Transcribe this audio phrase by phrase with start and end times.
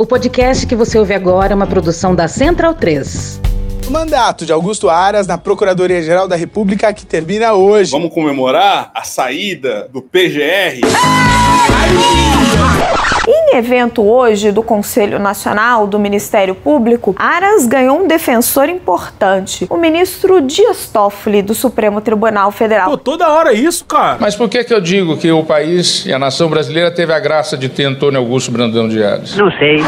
[0.00, 3.40] O podcast que você ouve agora é uma produção da Central 3.
[3.88, 7.90] O mandato de Augusto Aras na Procuradoria-Geral da República que termina hoje.
[7.90, 10.82] Vamos comemorar a saída do PGR?
[13.50, 19.76] Em evento hoje do Conselho Nacional do Ministério Público, Aras ganhou um defensor importante, o
[19.78, 22.90] ministro Dias Toffoli, do Supremo Tribunal Federal.
[22.90, 24.18] Pô, toda hora isso, cara.
[24.20, 27.18] Mas por que que eu digo que o país e a nação brasileira teve a
[27.18, 29.34] graça de ter Antônio Augusto Brandão de Aras?
[29.34, 29.78] Não sei.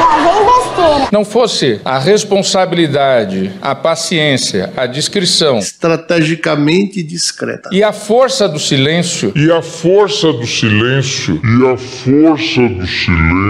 [1.12, 7.68] Não fosse a responsabilidade, a paciência, a discrição Estrategicamente discreta.
[7.72, 11.40] e a força do silêncio E a força do silêncio.
[11.44, 13.49] E a força do silêncio.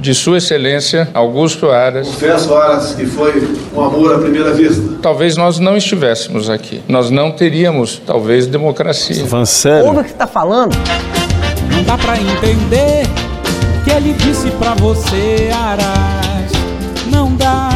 [0.00, 3.42] De Sua Excelência Augusto Aras, Confesso, Aras, que foi
[3.74, 4.82] um amor à primeira vista.
[5.02, 6.82] talvez nós não estivéssemos aqui.
[6.88, 9.24] Nós não teríamos, talvez, democracia.
[9.24, 9.86] Van sério.
[9.86, 10.74] Ouve o que tá falando?
[11.70, 13.06] Não dá pra entender
[13.84, 16.52] que ele disse pra você, Aras.
[17.10, 17.68] Não dá,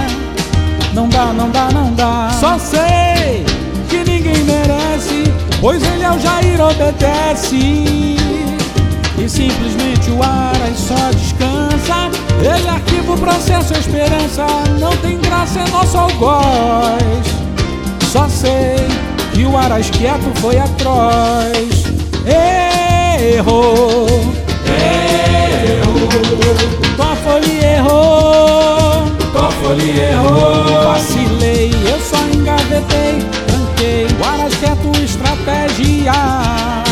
[0.95, 2.31] não dá, não dá, não dá.
[2.39, 3.45] Só sei
[3.89, 5.25] que ninguém merece,
[5.61, 8.17] pois ele ao Jair obedece.
[9.29, 12.11] Simplesmente o Aras só descansa.
[12.41, 14.47] Ele arquiva o processo, a esperança.
[14.81, 17.27] Não tem graça, é nosso algoz.
[18.11, 18.77] Só sei
[19.33, 21.85] que o Aras quieto foi atroz.
[23.37, 24.07] Errou,
[25.63, 26.09] errou.
[26.97, 30.85] Toffoli errou, Toffoli errou.
[30.85, 34.07] Vacilei, eu só engavetei, tranquei.
[34.19, 36.88] O Aras quieto, estratégia.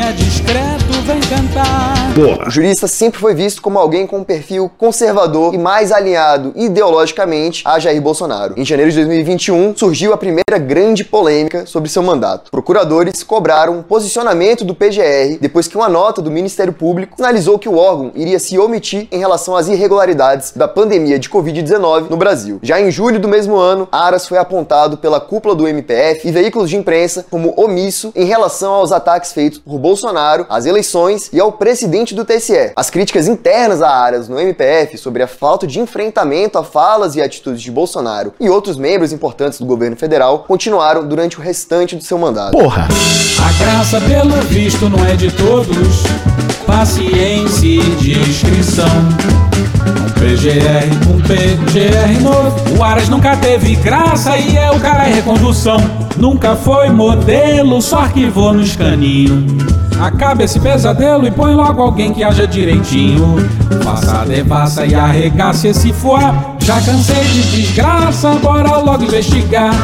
[0.00, 2.46] É discreto vem cantar.
[2.46, 7.62] O jurista sempre foi visto como alguém com um perfil conservador e mais alinhado ideologicamente
[7.66, 8.54] a Jair Bolsonaro.
[8.56, 12.50] Em janeiro de 2021, surgiu a primeira grande polêmica sobre seu mandato.
[12.50, 17.68] Procuradores cobraram um posicionamento do PGR depois que uma nota do Ministério Público sinalizou que
[17.68, 22.60] o órgão iria se omitir em relação às irregularidades da pandemia de Covid-19 no Brasil.
[22.62, 26.70] Já em julho do mesmo ano, Aras foi apontado pela cúpula do MPF e veículos
[26.70, 29.89] de imprensa como omisso em relação aos ataques feitos por Bolsonaro,
[30.48, 32.72] às eleições e ao presidente do TSE.
[32.76, 37.22] As críticas internas a Aras no MPF sobre a falta de enfrentamento a falas e
[37.22, 42.02] atitudes de Bolsonaro e outros membros importantes do governo federal continuaram durante o restante do
[42.02, 42.52] seu mandato.
[42.52, 42.88] Porra.
[43.40, 46.04] A graça, pelo visto, não é de todos.
[46.66, 48.86] Paciência e discrição.
[49.86, 52.78] Um PGR, um PGR novo.
[52.78, 55.78] O Aras nunca teve graça e é o cara em recondução.
[56.16, 59.46] Nunca foi modelo, só arquivou no escaninho.
[60.00, 63.36] Acaba esse pesadelo e põe logo alguém que haja direitinho.
[63.82, 66.56] Faça a devassa e arregace esse fuá.
[66.58, 69.74] Já cansei de desgraça, bora logo investigar.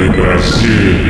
[0.00, 1.09] em Brasília.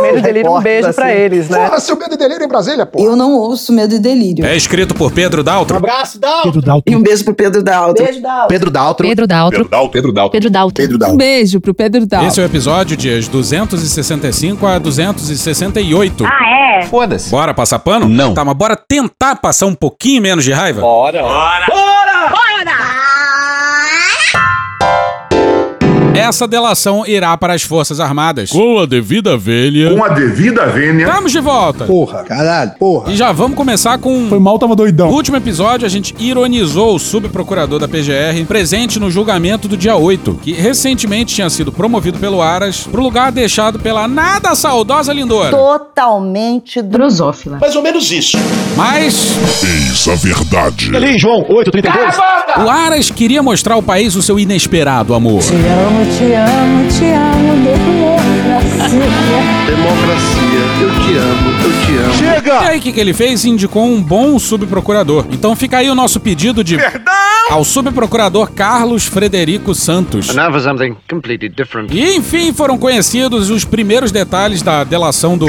[0.00, 1.66] Medo e delírio, um beijo pra eles, né?
[1.66, 3.00] Porra, seu medo e delírio em Brasília, pô.
[3.02, 4.44] Eu não ouço medo e delírio.
[4.44, 5.76] É escrito por Pedro Daltro.
[5.76, 6.42] Abraço, Dal.
[6.42, 6.90] Pedro Dalton.
[6.90, 8.04] E um beijo pro Pedro Daltro.
[8.04, 9.06] Beijo da Pedro Daltro.
[9.08, 9.58] Pedro Daltro.
[9.58, 9.92] Pedro Dalto.
[9.92, 10.32] Pedro Dalto.
[10.32, 10.82] Pedro Daltro.
[10.82, 11.14] Pedro Daltro.
[11.14, 12.28] Um beijo pro Pedro Daltro.
[12.28, 16.24] Esse é o episódio dias 265 a 268.
[16.24, 16.82] Ah, é?
[16.82, 17.30] Foda-se.
[17.30, 18.08] Bora passar pano?
[18.08, 18.34] Não.
[18.34, 20.82] Tá, mas bora tentar passar um pouquinho menos de raiva?
[26.14, 28.50] Essa delação irá para as Forças Armadas.
[28.50, 29.94] Com a devida velha.
[29.94, 31.06] Com a devida vênia.
[31.06, 31.84] Estamos de volta.
[31.84, 33.12] Porra, caralho, porra.
[33.12, 34.28] E já vamos começar com.
[34.28, 35.08] Foi mal, tava No doidão.
[35.10, 40.40] último episódio, a gente ironizou o subprocurador da PGR presente no julgamento do dia 8,
[40.42, 45.50] que recentemente tinha sido promovido pelo Aras pro lugar deixado pela nada saudosa Lindora.
[45.50, 47.58] Totalmente drosófila.
[47.60, 48.36] Mais ou menos isso.
[48.76, 49.30] Mas
[49.62, 50.94] Eis a verdade.
[50.94, 52.16] Ali, João, 832.
[52.66, 55.40] o Aras queria mostrar ao país o seu inesperado amor.
[55.42, 55.52] Te
[56.00, 59.00] amo, te amo, te amo, democracia.
[59.66, 62.14] Democracia, eu te amo, eu te amo.
[62.14, 62.60] E Chega!
[62.60, 63.44] aí, o que, que ele fez?
[63.44, 65.26] Indicou um bom subprocurador.
[65.30, 66.78] Então fica aí o nosso pedido de.
[67.50, 70.34] Ao subprocurador Carlos Frederico Santos.
[70.34, 71.92] Now for something completely different.
[71.92, 75.46] E enfim foram conhecidos os primeiros detalhes da delação do.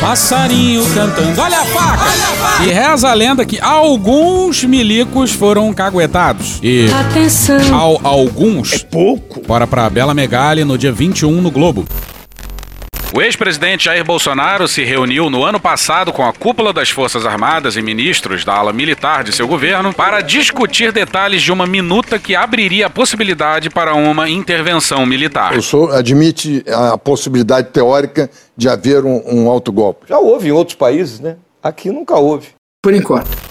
[0.00, 2.64] Passarinho cantando, olha a faca!
[2.64, 6.58] E reza a lenda que alguns milicos foram caguetados.
[6.62, 7.74] E Atenção.
[7.74, 9.40] ao alguns, Pouco.
[9.46, 11.86] bora pra Bela Megali no dia 21 no Globo.
[13.16, 17.76] O ex-presidente Jair Bolsonaro se reuniu no ano passado com a cúpula das Forças Armadas
[17.76, 22.34] e ministros da ala militar de seu governo para discutir detalhes de uma minuta que
[22.34, 25.56] abriria a possibilidade para uma intervenção militar.
[25.56, 30.06] O senhor admite a possibilidade teórica de haver um, um autogolpe?
[30.08, 31.36] Já houve em outros países, né?
[31.62, 32.48] Aqui nunca houve.
[32.82, 33.43] Por enquanto.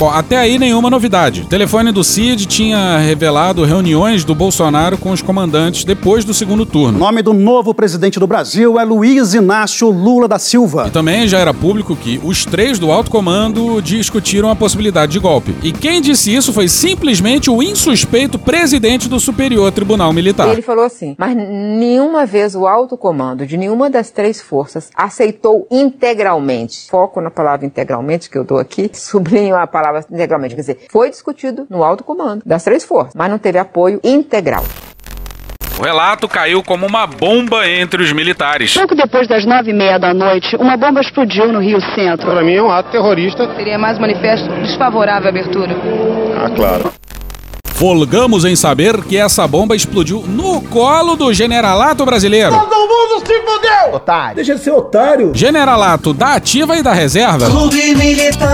[0.00, 1.42] Bom, até aí nenhuma novidade.
[1.42, 6.64] O telefone do Cid tinha revelado reuniões do Bolsonaro com os comandantes depois do segundo
[6.64, 6.96] turno.
[6.96, 10.86] O nome do novo presidente do Brasil é Luiz Inácio Lula da Silva.
[10.88, 15.18] E também já era público que os três do alto comando discutiram a possibilidade de
[15.18, 15.54] golpe.
[15.62, 20.48] E quem disse isso foi simplesmente o insuspeito presidente do Superior Tribunal Militar.
[20.48, 25.66] Ele falou assim: mas nenhuma vez o alto comando de nenhuma das três forças aceitou
[25.70, 26.88] integralmente.
[26.88, 30.54] Foco na palavra integralmente que eu dou aqui, sublinho a palavra integralmente.
[30.54, 34.64] Quer dizer, foi discutido no alto comando das três forças, mas não teve apoio integral.
[35.78, 38.74] O relato caiu como uma bomba entre os militares.
[38.74, 42.30] Pouco depois das nove e meia da noite, uma bomba explodiu no Rio Centro.
[42.30, 43.48] Para mim é um ato terrorista.
[43.56, 45.74] Seria mais um manifesto desfavorável à abertura.
[46.36, 46.92] Ah, claro.
[47.80, 52.50] Folgamos em saber que essa bomba explodiu no colo do generalato brasileiro.
[52.50, 53.94] Todo mundo se fudeu!
[53.94, 54.36] Otário.
[54.36, 55.32] Deixa de ser otário.
[55.34, 57.46] Generalato da ativa e da reserva.
[57.46, 58.48] Clube Militar.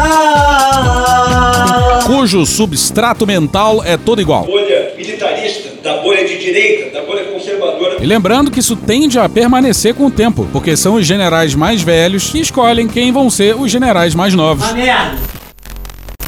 [2.07, 4.45] Cujo substrato mental é todo igual.
[4.45, 7.97] Bolha militarista, da bolha de direita, da bolha conservadora.
[8.01, 11.83] E lembrando que isso tende a permanecer com o tempo, porque são os generais mais
[11.83, 14.71] velhos que escolhem quem vão ser os generais mais novos.
[14.71, 15.36] A merda.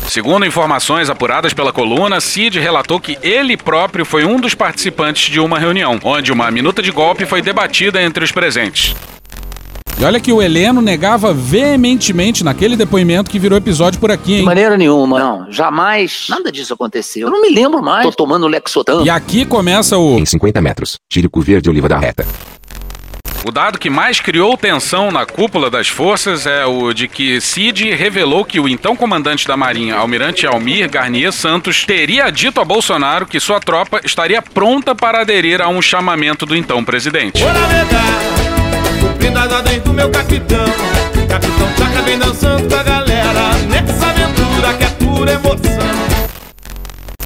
[0.09, 5.39] Segundo informações apuradas pela coluna, Cid relatou que ele próprio foi um dos participantes de
[5.39, 8.97] uma reunião, onde uma minuta de golpe foi debatida entre os presentes.
[10.01, 14.39] E olha que o Heleno negava veementemente naquele depoimento que virou episódio por aqui, hein?
[14.41, 15.53] De maneira nenhuma, não.
[15.53, 16.27] Jamais.
[16.31, 17.27] Nada disso aconteceu.
[17.27, 18.07] Eu não me lembro mais.
[18.07, 19.03] Tô tomando Lexotan.
[19.05, 20.19] E aqui começa o...
[20.19, 22.25] Em 50 metros, Tírico Verde Oliva da Reta.
[23.49, 27.95] O dado que mais criou tensão na cúpula das forças é o de que Cid
[27.95, 33.25] revelou que o então comandante da Marinha, Almirante Almir Garnier Santos, teria dito a Bolsonaro
[33.25, 37.43] que sua tropa estaria pronta para aderir a um chamamento do então presidente.
[39.01, 40.67] Cumprindo as ordens do meu capitão.
[41.27, 46.08] Capitão dançando com a galera nessa aventura que é pura emoção.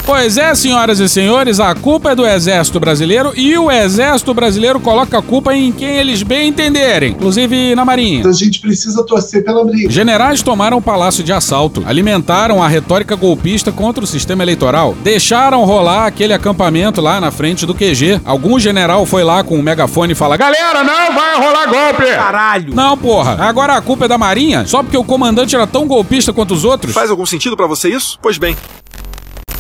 [0.05, 4.81] Pois é, senhoras e senhores, a culpa é do Exército Brasileiro e o Exército Brasileiro
[4.81, 8.27] coloca a culpa em quem eles bem entenderem, inclusive na Marinha.
[8.29, 9.89] A gente precisa torcer pela briga.
[9.91, 15.65] Generais tomaram o palácio de assalto, alimentaram a retórica golpista contra o sistema eleitoral, deixaram
[15.65, 18.21] rolar aquele acampamento lá na frente do QG.
[18.25, 22.13] Algum general foi lá com um megafone e fala: Galera, não vai rolar golpe!
[22.13, 22.75] Caralho!
[22.75, 24.67] Não, porra, agora a culpa é da Marinha?
[24.67, 26.93] Só porque o comandante era tão golpista quanto os outros?
[26.93, 28.19] Faz algum sentido para você isso?
[28.21, 28.57] Pois bem.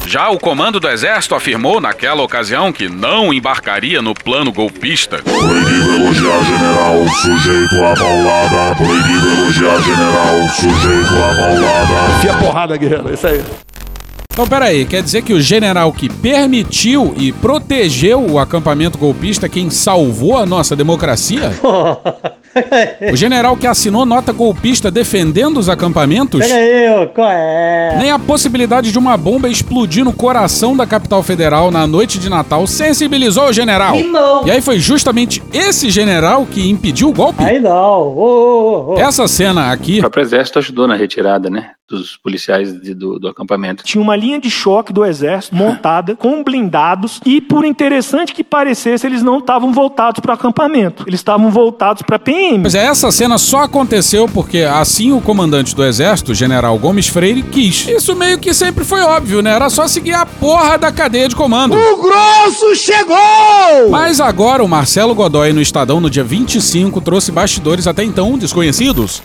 [0.06, 5.18] Já o comando do exército afirmou naquela ocasião que não embarcaria no plano golpista.
[5.22, 8.74] Proibido elogiar general, sujeito a paulada.
[8.74, 12.20] Proibido elogiar general, sujeito a paulada.
[12.20, 13.42] Fia porrada, guerreiro, isso aí.
[14.32, 19.68] Então, peraí, quer dizer que o general que permitiu e protegeu o acampamento golpista, quem
[19.68, 21.50] salvou a nossa democracia?
[23.12, 26.40] o general que assinou nota golpista defendendo os acampamentos?
[26.46, 27.96] Peraí, qual é?
[27.98, 32.30] Nem a possibilidade de uma bomba explodir no coração da capital federal na noite de
[32.30, 33.98] Natal sensibilizou o general.
[33.98, 34.46] Não.
[34.46, 37.44] E aí foi justamente esse general que impediu o golpe?
[37.44, 38.00] Aí não.
[38.00, 38.98] Oh, oh, oh.
[38.98, 39.98] Essa cena aqui.
[39.98, 41.72] O próprio exército ajudou na retirada, né?
[41.96, 43.84] Dos policiais de, do, do acampamento.
[43.84, 49.06] Tinha uma linha de choque do exército montada com blindados e, por interessante que parecesse,
[49.06, 51.04] eles não estavam voltados para o acampamento.
[51.06, 52.62] Eles estavam voltados para PM.
[52.62, 57.42] Pois é, essa cena só aconteceu porque assim o comandante do exército, general Gomes Freire,
[57.42, 57.86] quis.
[57.86, 59.52] Isso meio que sempre foi óbvio, né?
[59.52, 61.76] Era só seguir a porra da cadeia de comando.
[61.76, 63.90] O grosso chegou!
[63.90, 69.22] Mas agora o Marcelo Godoy no Estadão no dia 25 trouxe bastidores até então desconhecidos.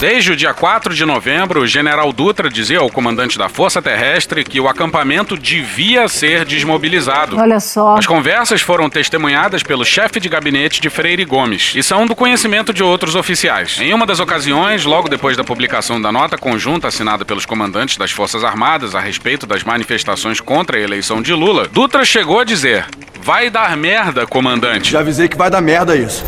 [0.00, 4.44] Desde o dia 4 de novembro, o general Dutra dizia ao comandante da Força Terrestre
[4.44, 7.38] que o acampamento devia ser desmobilizado.
[7.38, 7.96] Olha só.
[7.96, 12.72] As conversas foram testemunhadas pelo chefe de gabinete de Freire Gomes e são do conhecimento
[12.72, 13.78] de outros oficiais.
[13.80, 18.10] Em uma das ocasiões, logo depois da publicação da nota conjunta assinada pelos comandantes das
[18.10, 22.84] Forças Armadas a respeito das manifestações contra a eleição de Lula, Dutra chegou a dizer:
[23.22, 24.90] Vai dar merda, comandante.
[24.90, 26.24] Já avisei que vai dar merda isso.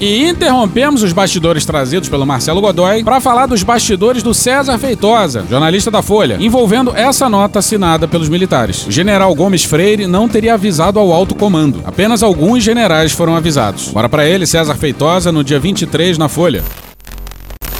[0.00, 5.44] E interrompemos os bastidores trazidos pelo Marcelo Godoy para falar dos bastidores do César Feitosa,
[5.48, 8.86] jornalista da Folha, envolvendo essa nota assinada pelos militares.
[8.86, 11.82] O general Gomes Freire não teria avisado ao alto comando.
[11.84, 13.88] Apenas alguns generais foram avisados.
[13.88, 16.64] Bora para ele, César Feitosa, no dia 23 na Folha.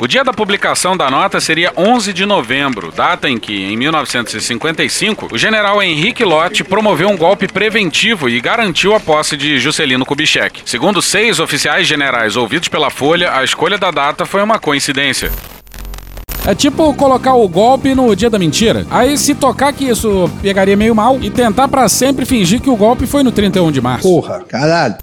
[0.02, 5.28] O dia da publicação da nota seria 11 de novembro, data em que, em 1955,
[5.30, 10.62] o general Henrique Lott promoveu um golpe preventivo e garantiu a posse de Juscelino Kubitschek.
[10.64, 15.30] Segundo seis oficiais generais ouvidos pela Folha, a escolha da data foi uma coincidência.
[16.46, 18.86] É tipo colocar o golpe no dia da mentira.
[18.90, 22.76] Aí se tocar que isso pegaria meio mal e tentar para sempre fingir que o
[22.76, 24.08] golpe foi no 31 de março.
[24.08, 24.96] Porra, caralho.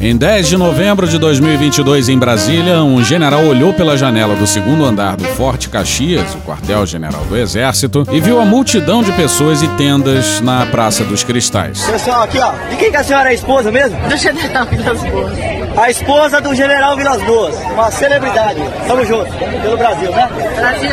[0.00, 4.84] Em 10 de novembro de 2022, em Brasília, um general olhou pela janela do segundo
[4.84, 9.66] andar do Forte Caxias, o quartel-general do Exército, e viu a multidão de pessoas e
[9.70, 11.82] tendas na Praça dos Cristais.
[11.82, 13.98] Pessoal, aqui ó, de quem que a senhora é a esposa mesmo?
[14.08, 15.57] Do general Vilas Boas.
[15.78, 18.60] A esposa do general Vilas Boas, uma celebridade.
[18.88, 19.30] Tamo junto,
[19.62, 20.28] pelo Brasil, né?
[20.56, 20.90] Brasil,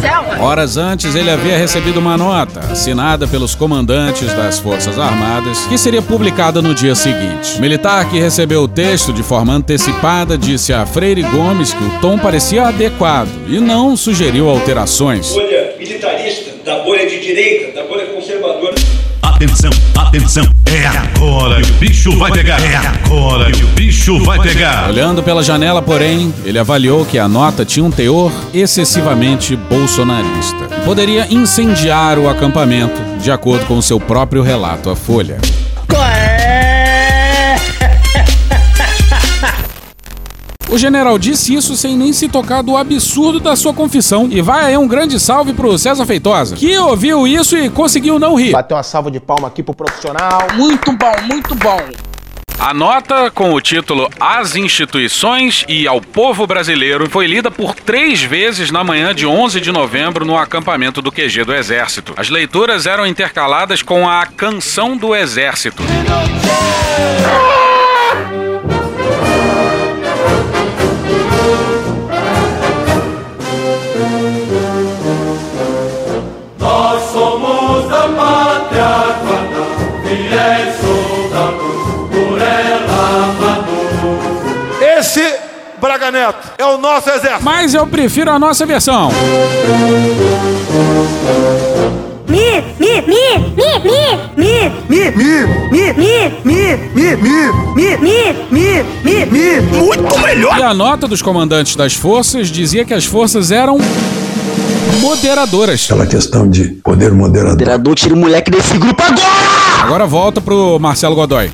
[0.00, 0.42] selva.
[0.42, 6.00] Horas antes, ele havia recebido uma nota, assinada pelos comandantes das Forças Armadas, que seria
[6.00, 7.58] publicada no dia seguinte.
[7.58, 12.00] O militar que recebeu o texto de forma antecipada disse a Freire Gomes que o
[12.00, 15.32] tom parecia adequado e não sugeriu alterações.
[15.32, 18.83] Bolha militarista, da bolha de direita, da bolha conservadora.
[19.34, 22.60] Atenção, atenção, é agora que o bicho vai pegar.
[22.60, 24.88] É agora que o bicho vai pegar.
[24.88, 30.66] Olhando pela janela, porém, ele avaliou que a nota tinha um teor excessivamente bolsonarista.
[30.84, 35.38] Poderia incendiar o acampamento, de acordo com seu próprio relato à Folha.
[40.74, 44.26] O general disse isso sem nem se tocar do absurdo da sua confissão.
[44.28, 48.34] E vai aí um grande salve pro César Feitosa, que ouviu isso e conseguiu não
[48.34, 48.50] rir.
[48.50, 50.48] Bateu uma salva de palma aqui pro profissional.
[50.54, 51.78] Muito bom, muito bom.
[52.58, 58.20] A nota, com o título Às Instituições e ao Povo Brasileiro, foi lida por três
[58.20, 62.14] vezes na manhã de 11 de novembro no acampamento do QG do Exército.
[62.16, 65.84] As leituras eram intercaladas com a Canção do Exército.
[85.80, 87.42] Braga Neto, é o nosso exército.
[87.44, 89.10] Mas eu prefiro a nossa versão.
[92.28, 94.00] Mi, mi, mi, mi, mi,
[94.36, 95.34] mi, mi, mi,
[95.70, 100.58] mi, mi, mi, mi, mi, mi, mi, mi, mi, muito melhor.
[100.58, 103.78] E a nota dos comandantes das forças dizia que as forças eram
[105.00, 105.84] moderadoras.
[105.84, 107.52] Aquela questão de poder moderador.
[107.52, 109.82] Moderador, tira o moleque desse grupo agora!
[109.82, 111.50] Agora volta pro Marcelo Godoy.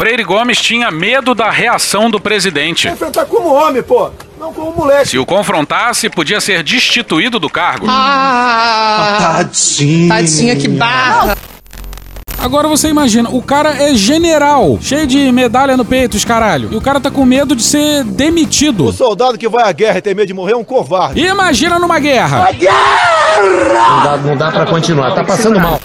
[0.00, 2.88] Freire Gomes tinha medo da reação do presidente.
[2.88, 5.10] Enfrentar como homem, pô, não como moleque.
[5.10, 7.84] Se o confrontasse, podia ser destituído do cargo.
[7.86, 10.08] Ah, Tadinha.
[10.08, 11.36] tadinha, que barra.
[12.38, 16.70] Agora você imagina, o cara é general, cheio de medalha no peito, os caralho.
[16.72, 18.86] E o cara tá com medo de ser demitido.
[18.86, 21.20] O soldado que vai à guerra e tem medo de morrer é um covarde.
[21.20, 22.48] Imagina numa guerra.
[23.38, 25.78] Não dá, não dá pra continuar, tá passando mal.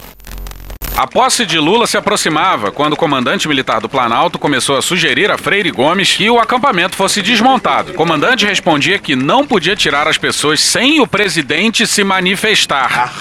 [0.98, 5.30] A posse de Lula se aproximava quando o comandante militar do Planalto começou a sugerir
[5.30, 7.92] a Freire Gomes que o acampamento fosse desmontado.
[7.92, 13.14] O comandante respondia que não podia tirar as pessoas sem o presidente se manifestar.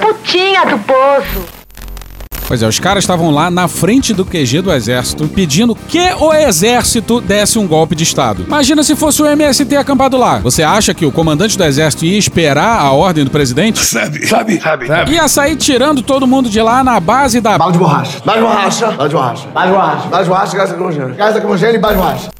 [0.00, 1.63] Putinha do poço.
[2.46, 6.32] Pois é, os caras estavam lá na frente do QG do Exército pedindo que o
[6.32, 8.44] Exército desse um golpe de Estado.
[8.46, 10.38] Imagina se fosse o MST acampado lá.
[10.38, 13.84] Você acha que o comandante do Exército ia esperar a ordem do presidente?
[13.84, 15.12] Sabe, sabe, sabe.
[15.12, 17.56] Ia sair tirando todo mundo de lá na base da.
[17.56, 18.20] Bala de borracha.
[18.24, 18.86] Bala de borracha.
[18.92, 19.48] Bala de borracha.
[19.48, 20.08] Bala de borracha.
[20.08, 21.14] Bala de borracha, gás lacrimogêneo.
[21.14, 22.30] Gás lacrimogêneo e bala de borracha.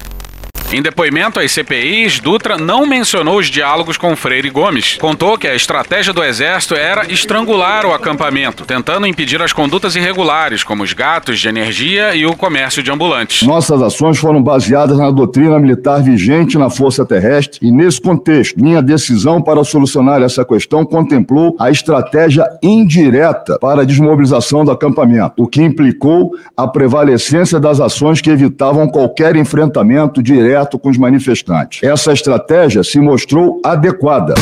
[0.73, 4.97] Em depoimento às CPIs, Dutra não mencionou os diálogos com Freire Gomes.
[4.99, 10.63] Contou que a estratégia do Exército era estrangular o acampamento, tentando impedir as condutas irregulares,
[10.63, 13.47] como os gatos de energia e o comércio de ambulantes.
[13.47, 18.81] Nossas ações foram baseadas na doutrina militar vigente na Força Terrestre e, nesse contexto, minha
[18.81, 25.47] decisão para solucionar essa questão contemplou a estratégia indireta para a desmobilização do acampamento, o
[25.47, 31.83] que implicou a prevalecência das ações que evitavam qualquer enfrentamento direto com os manifestantes.
[31.83, 34.33] Essa estratégia se mostrou adequada.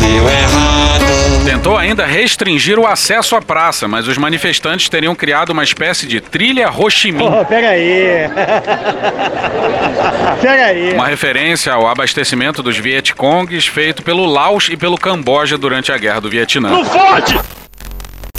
[0.00, 1.04] Deu errado.
[1.44, 6.18] Tentou ainda restringir o acesso à praça, mas os manifestantes teriam criado uma espécie de
[6.20, 7.28] trilha Ho Chi Minh.
[7.28, 8.30] Pô, pega aí.
[10.40, 10.94] pega aí.
[10.94, 16.20] Uma referência ao abastecimento dos Vietcongs feito pelo Laos e pelo Camboja durante a Guerra
[16.20, 16.70] do Vietnã.
[16.70, 17.38] Não fode!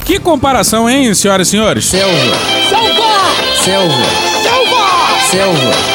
[0.04, 1.86] Que comparação, hein, senhoras e senhores?
[1.86, 2.38] Selva.
[2.70, 3.06] Selva!
[3.64, 4.06] Selva.
[4.44, 5.20] Selva!
[5.30, 5.95] Selva.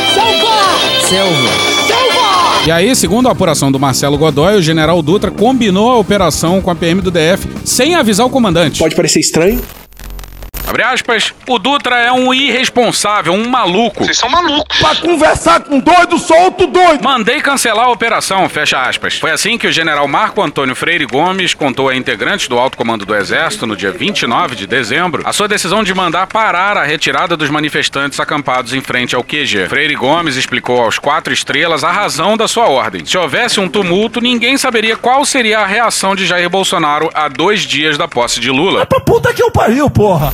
[1.10, 1.50] Selva!
[2.64, 6.70] E aí, segundo a apuração do Marcelo Godoy, o general Dutra combinou a operação com
[6.70, 8.78] a PM do DF sem avisar o comandante.
[8.78, 9.60] Pode parecer estranho.
[10.70, 14.04] Abre aspas, o Dutra é um irresponsável, um maluco.
[14.04, 14.78] Vocês são malucos.
[14.78, 17.02] Pra conversar com doido, solto doido.
[17.02, 19.16] Mandei cancelar a operação, fecha aspas.
[19.16, 23.04] Foi assim que o general Marco Antônio Freire Gomes contou a integrantes do alto comando
[23.04, 27.36] do Exército, no dia 29 de dezembro, a sua decisão de mandar parar a retirada
[27.36, 29.66] dos manifestantes acampados em frente ao QG.
[29.68, 33.04] Freire Gomes explicou aos quatro estrelas a razão da sua ordem.
[33.04, 37.62] Se houvesse um tumulto, ninguém saberia qual seria a reação de Jair Bolsonaro a dois
[37.62, 38.86] dias da posse de Lula.
[38.86, 40.32] Pra puta que eu pariu, porra.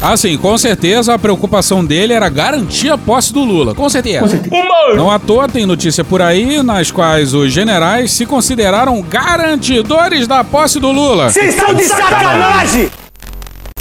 [0.00, 3.74] Ah, sim, com certeza a preocupação dele era garantir a posse do Lula.
[3.74, 4.20] Com certeza.
[4.20, 4.54] Com certeza.
[4.94, 10.44] Não à toa tem notícia por aí nas quais os generais se consideraram garantidores da
[10.44, 11.30] posse do Lula.
[11.30, 12.90] Vocês são de sacanagem!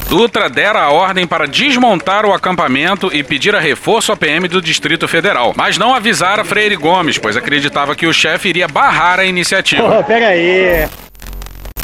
[0.07, 4.61] Dutra dera a ordem para desmontar o acampamento e pedir a reforço à PM do
[4.61, 9.25] Distrito Federal, mas não avisara Freire Gomes, pois acreditava que o chefe iria barrar a
[9.25, 9.99] iniciativa.
[9.99, 10.87] Oh, pega aí.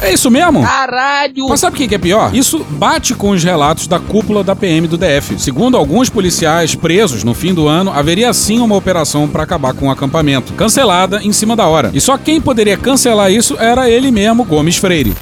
[0.01, 0.63] É isso mesmo?
[0.63, 1.47] Caralho!
[1.49, 2.33] Mas sabe o que é pior?
[2.33, 5.37] Isso bate com os relatos da cúpula da PM do DF.
[5.37, 9.87] Segundo alguns policiais presos no fim do ano, haveria sim uma operação para acabar com
[9.87, 11.91] o acampamento, cancelada em cima da hora.
[11.93, 15.13] E só quem poderia cancelar isso era ele mesmo, Gomes Freire.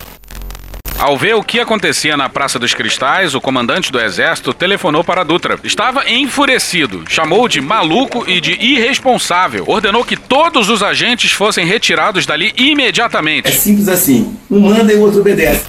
[1.00, 5.24] Ao ver o que acontecia na Praça dos Cristais, o comandante do exército telefonou para
[5.24, 5.60] Dutra.
[5.64, 9.64] Estava enfurecido, chamou de maluco e de irresponsável.
[9.68, 13.48] Ordenou que todos os agentes fossem retirados dali imediatamente.
[13.48, 14.36] É simples assim.
[14.50, 15.66] Um manda e o outro obedece.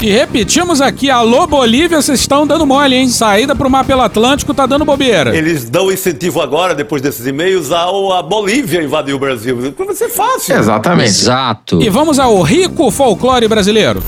[0.00, 3.08] E repetimos aqui, alô Bolívia, vocês estão dando mole, hein?
[3.08, 5.36] Saída pro mar pelo Atlântico tá dando bobeira.
[5.36, 9.74] Eles dão incentivo agora, depois desses e-mails, ao a Bolívia invadir o Brasil.
[9.76, 10.56] Vai ser fácil.
[10.56, 11.10] Exatamente.
[11.10, 11.82] Exato.
[11.82, 14.02] E vamos ao rico folclore brasileiro.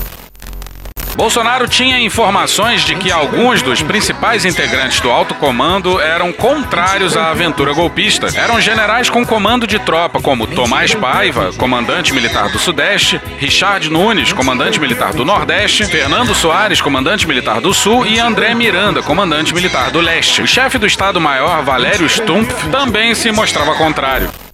[1.15, 7.31] Bolsonaro tinha informações de que alguns dos principais integrantes do alto comando eram contrários à
[7.31, 8.27] aventura golpista.
[8.35, 14.33] Eram generais com comando de tropa, como Tomás Paiva, comandante militar do Sudeste, Richard Nunes,
[14.33, 19.91] comandante militar do Nordeste, Fernando Soares, comandante militar do Sul e André Miranda, comandante militar
[19.91, 20.41] do Leste.
[20.41, 24.44] O chefe do Estado-Maior, Valério Stumpf, também se mostrava contrário.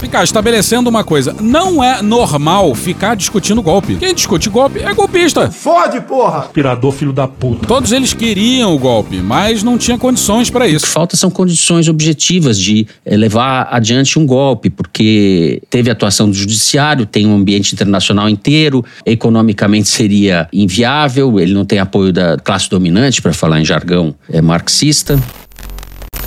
[0.00, 3.96] Ficar estabelecendo uma coisa, não é normal ficar discutindo golpe.
[3.96, 5.50] Quem discute golpe é golpista.
[5.50, 6.38] Fode, porra!
[6.38, 7.66] Aspirador, filho da puta.
[7.66, 10.86] Todos eles queriam o golpe, mas não tinha condições para isso.
[10.86, 16.30] O que falta são condições objetivas de eh, levar adiante um golpe, porque teve atuação
[16.30, 22.38] do judiciário, tem um ambiente internacional inteiro, economicamente seria inviável, ele não tem apoio da
[22.38, 25.20] classe dominante, para falar em jargão é, marxista.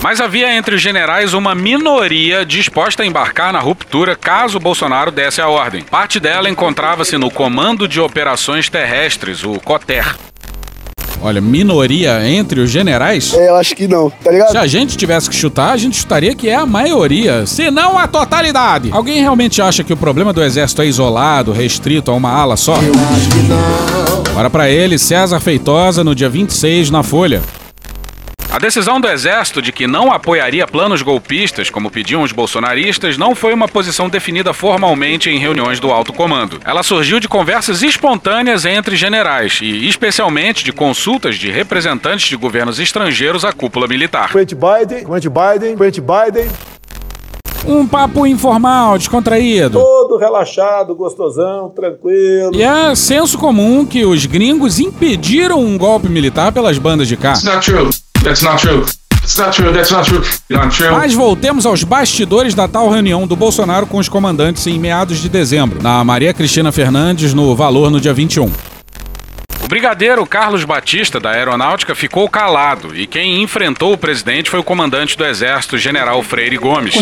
[0.03, 5.39] Mas havia entre os generais uma minoria disposta a embarcar na ruptura caso Bolsonaro desse
[5.39, 5.81] a ordem.
[5.81, 10.13] Parte dela encontrava-se no Comando de Operações Terrestres, o COTER.
[11.21, 13.33] Olha, minoria entre os generais?
[13.33, 14.51] É, eu acho que não, tá ligado?
[14.51, 17.97] Se a gente tivesse que chutar, a gente chutaria que é a maioria, se não
[17.97, 18.89] a totalidade.
[18.91, 22.75] Alguém realmente acha que o problema do exército é isolado, restrito a uma ala só?
[22.75, 24.37] Eu acho que não.
[24.37, 27.41] Ora pra ele, César Feitosa, no dia 26, na Folha.
[28.53, 33.33] A decisão do Exército de que não apoiaria planos golpistas, como pediam os bolsonaristas, não
[33.33, 36.59] foi uma posição definida formalmente em reuniões do alto comando.
[36.63, 42.79] Ela surgiu de conversas espontâneas entre generais e, especialmente, de consultas de representantes de governos
[42.79, 44.31] estrangeiros à cúpula militar.
[44.31, 46.47] Quente Biden, Quente Biden, Quente Biden.
[47.65, 49.79] Um papo informal, descontraído.
[49.79, 52.51] Todo relaxado, gostosão, tranquilo.
[52.53, 57.31] E é senso comum que os gringos impediram um golpe militar pelas bandas de cá.
[57.31, 57.89] It's not true.
[58.23, 58.85] That's not true.
[59.21, 59.73] That's not true.
[59.73, 60.23] That's not true.
[60.49, 60.91] Not true.
[60.91, 65.29] Mas voltemos aos bastidores da tal reunião do Bolsonaro com os comandantes em meados de
[65.29, 68.51] dezembro, na Maria Cristina Fernandes, no Valor, no dia 21.
[69.63, 74.63] O brigadeiro Carlos Batista, da Aeronáutica, ficou calado e quem enfrentou o presidente foi o
[74.63, 76.95] comandante do Exército, General Freire Gomes.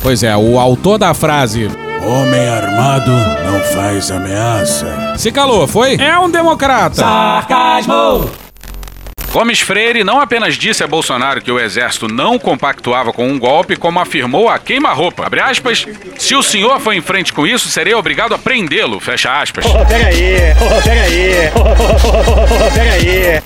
[0.00, 1.68] Pois é, o autor da frase
[2.04, 5.14] Homem armado não faz ameaça.
[5.16, 5.96] se calou, foi?
[5.96, 6.94] É um democrata.
[6.94, 8.45] Sarcasmo!
[9.32, 13.76] Gomes Freire não apenas disse a Bolsonaro que o exército não compactuava com um golpe,
[13.76, 15.26] como afirmou a queima-roupa.
[15.26, 15.86] Abre aspas,
[16.18, 18.98] se o senhor for em frente com isso, serei obrigado a prendê-lo.
[18.98, 19.66] Fecha aspas.
[19.66, 23.42] Oh, pega aí, oh, pega aí, oh, pega aí.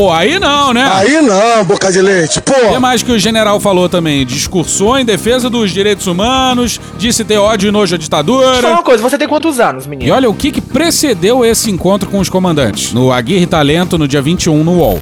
[0.00, 0.90] Pô, aí não, né?
[0.94, 2.54] Aí não, boca de leite, pô.
[2.54, 4.24] O que mais que o general falou também?
[4.24, 8.62] Discursou em defesa dos direitos humanos, disse ter ódio e nojo à ditadura.
[8.62, 10.08] Só uma coisa, você tem quantos anos, menino?
[10.08, 12.94] E olha o que, que precedeu esse encontro com os comandantes.
[12.94, 15.00] No Aguirre Talento, no dia 21, no UOL.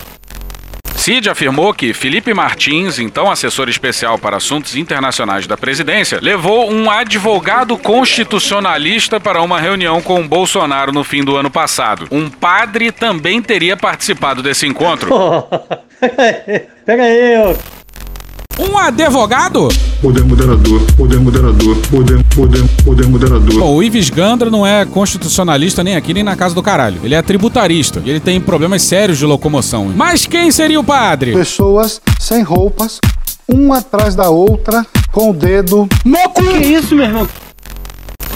[0.98, 6.90] Cid afirmou que Felipe Martins, então assessor especial para assuntos internacionais da presidência, levou um
[6.90, 12.08] advogado constitucionalista para uma reunião com Bolsonaro no fim do ano passado.
[12.10, 15.08] Um padre também teria participado desse encontro.
[16.84, 17.77] Pega aí, ô.
[18.58, 19.68] Um advogado?
[20.00, 23.58] poder moderador, poder moderador, poder, poder, poder moderador.
[23.60, 27.00] Bom, o Ives Gandra não é constitucionalista nem aqui nem na casa do caralho.
[27.02, 29.92] Ele é tributarista e ele tem problemas sérios de locomoção.
[29.94, 31.32] Mas quem seria o padre?
[31.32, 33.00] Pessoas sem roupas,
[33.46, 36.42] uma atrás da outra, com o dedo no cu.
[36.42, 37.28] Que isso, meu irmão?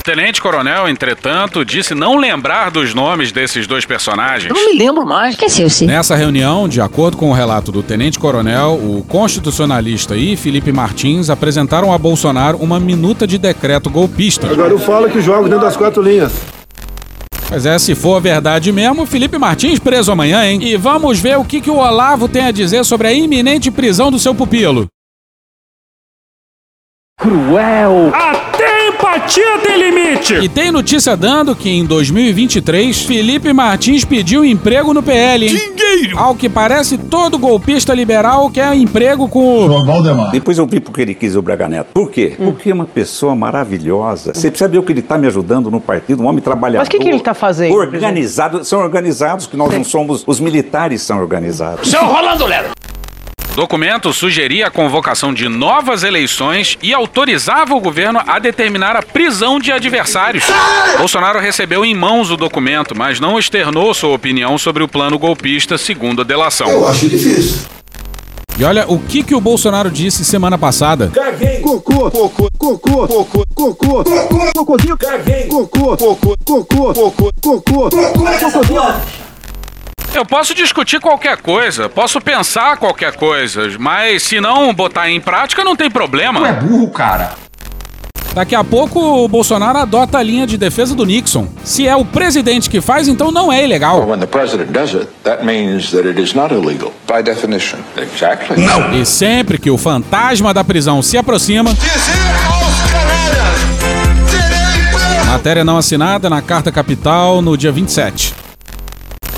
[0.02, 4.50] O Tenente Coronel, entretanto, disse não lembrar dos nomes desses dois personagens.
[4.50, 5.34] Eu não me lembro mais.
[5.34, 5.86] Esqueceu-se.
[5.86, 11.30] Nessa reunião, de acordo com o relato do Tenente Coronel, o constitucionalista e Felipe Martins
[11.30, 14.50] apresentaram a Bolsonaro uma minuta de decreto golpista.
[14.50, 16.32] Agora eu falo que jogo dentro das quatro linhas.
[17.48, 20.58] Pois é, se for verdade mesmo, Felipe Martins preso amanhã, hein?
[20.64, 24.10] E vamos ver o que, que o Olavo tem a dizer sobre a iminente prisão
[24.10, 24.88] do seu pupilo.
[27.20, 28.10] Cruel.
[28.12, 28.51] Até
[29.12, 30.35] empatia tem limite.
[30.35, 35.72] E tem notícia dando que em 2023, Felipe Martins pediu emprego no PL, hein?
[35.77, 36.18] Dinheiro.
[36.18, 39.85] Ao que parece, todo golpista liberal quer emprego com o...
[39.85, 40.31] Valdemar.
[40.31, 41.88] Depois eu vi porque ele quis o Braga Neto.
[41.92, 42.35] Por quê?
[42.37, 44.33] Porque é uma pessoa maravilhosa.
[44.35, 46.81] Você precisa ver o que ele está me ajudando no partido, um homem trabalhador.
[46.81, 47.75] Mas o que, que ele está fazendo?
[47.75, 48.64] Organizado.
[48.64, 50.25] São organizados, que nós não somos...
[50.27, 51.88] Os militares são organizados.
[51.88, 52.70] Seu Rolando Lero.
[53.52, 59.02] O documento sugeria a convocação de novas eleições e autorizava o governo a determinar a
[59.02, 60.44] prisão de adversários.
[60.96, 65.76] Bolsonaro recebeu em mãos o documento, mas não externou sua opinião sobre o plano golpista,
[65.76, 66.66] segundo a delação.
[66.66, 67.60] Eu acho difícil.
[68.58, 71.10] E olha o que, que o Bolsonaro disse semana passada.
[71.12, 71.60] Caguei.
[71.60, 74.04] Cocô, cocô, cocô, cocô, cocô,
[74.54, 74.96] cocôzinho.
[74.96, 75.46] Caguei.
[75.48, 79.21] Cocô, cocô, cocô, cocô, cocô, cocôzinho.
[80.14, 85.64] Eu posso discutir qualquer coisa, posso pensar qualquer coisa, mas se não botar em prática
[85.64, 86.40] não tem problema.
[86.40, 87.33] Tu é burro, cara.
[88.35, 91.48] Daqui a pouco o Bolsonaro adota a linha de defesa do Nixon.
[91.64, 94.07] Se é o presidente que faz, então não é ilegal.
[94.07, 96.92] When the president does it, that means that it is not illegal.
[97.07, 97.79] By definition.
[97.96, 98.64] Exactly.
[98.64, 98.92] Não.
[98.92, 101.75] E sempre que o fantasma da prisão se aproxima.
[105.27, 108.31] Matéria não assinada na Carta Capital no dia 27.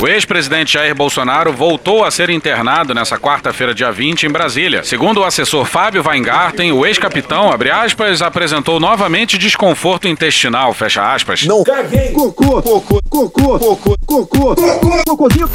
[0.01, 4.83] O ex-presidente Jair Bolsonaro voltou a ser internado nessa quarta-feira, dia 20, em Brasília.
[4.83, 11.45] Segundo o assessor Fábio Weingarten, o ex-capitão, abre aspas, apresentou novamente desconforto intestinal, fecha aspas.
[11.45, 12.11] Não caguei.
[12.11, 14.57] Cocô, cocô, cocô, cocô, cocô,
[15.07, 15.49] cocôzinho.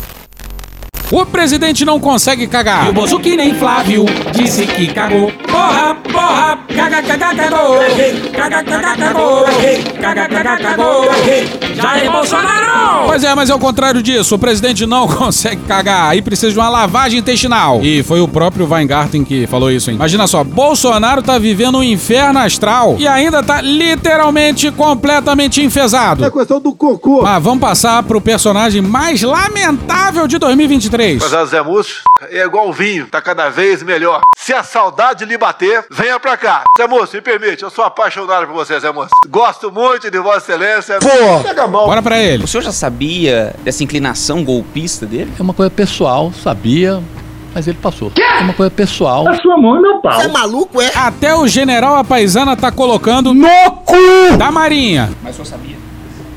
[1.11, 2.85] O presidente não consegue cagar.
[2.85, 5.31] E o Bozo que nem Flávio disse que cagou.
[5.51, 7.79] Porra, porra, caga, caga, cagou.
[8.35, 9.45] Caga, caga, cagou.
[10.01, 11.05] Caga, caga, cagou.
[11.75, 13.05] Jair Bolsonaro!
[13.07, 14.35] Pois é, mas é o contrário disso.
[14.35, 16.09] O presidente não consegue cagar.
[16.09, 17.81] Aí precisa de uma lavagem intestinal.
[17.81, 19.95] E foi o próprio Weingarten que falou isso, hein?
[19.95, 26.23] Imagina só, Bolsonaro tá vivendo um inferno astral e ainda tá literalmente completamente enfesado.
[26.25, 27.21] É questão do cocô.
[27.23, 31.21] Mas vamos passar pro personagem mais lamentável de 2023.
[31.21, 34.21] Mas a Zé Múcio é igual o vinho, tá cada vez melhor.
[34.35, 36.63] Se a saudade lhe bater, venha pra cá.
[36.77, 39.09] Zé Múcio, me permite, eu sou apaixonado por você, Zé Múcio.
[39.29, 40.99] Gosto muito de Vossa Excelência.
[40.99, 41.85] Pô, pega a mão.
[41.87, 42.43] Bora pra ele.
[42.43, 45.31] O senhor já sabia dessa inclinação golpista dele?
[45.39, 47.01] É uma coisa pessoal, sabia,
[47.55, 48.11] mas ele passou.
[48.11, 48.21] Quê?
[48.21, 49.27] É uma coisa pessoal.
[49.27, 50.13] A sua mão e meu pau.
[50.13, 50.91] Você é maluco, é?
[50.95, 55.09] Até o general Apaisana tá colocando no cu da Marinha.
[55.23, 55.77] Mas o senhor sabia?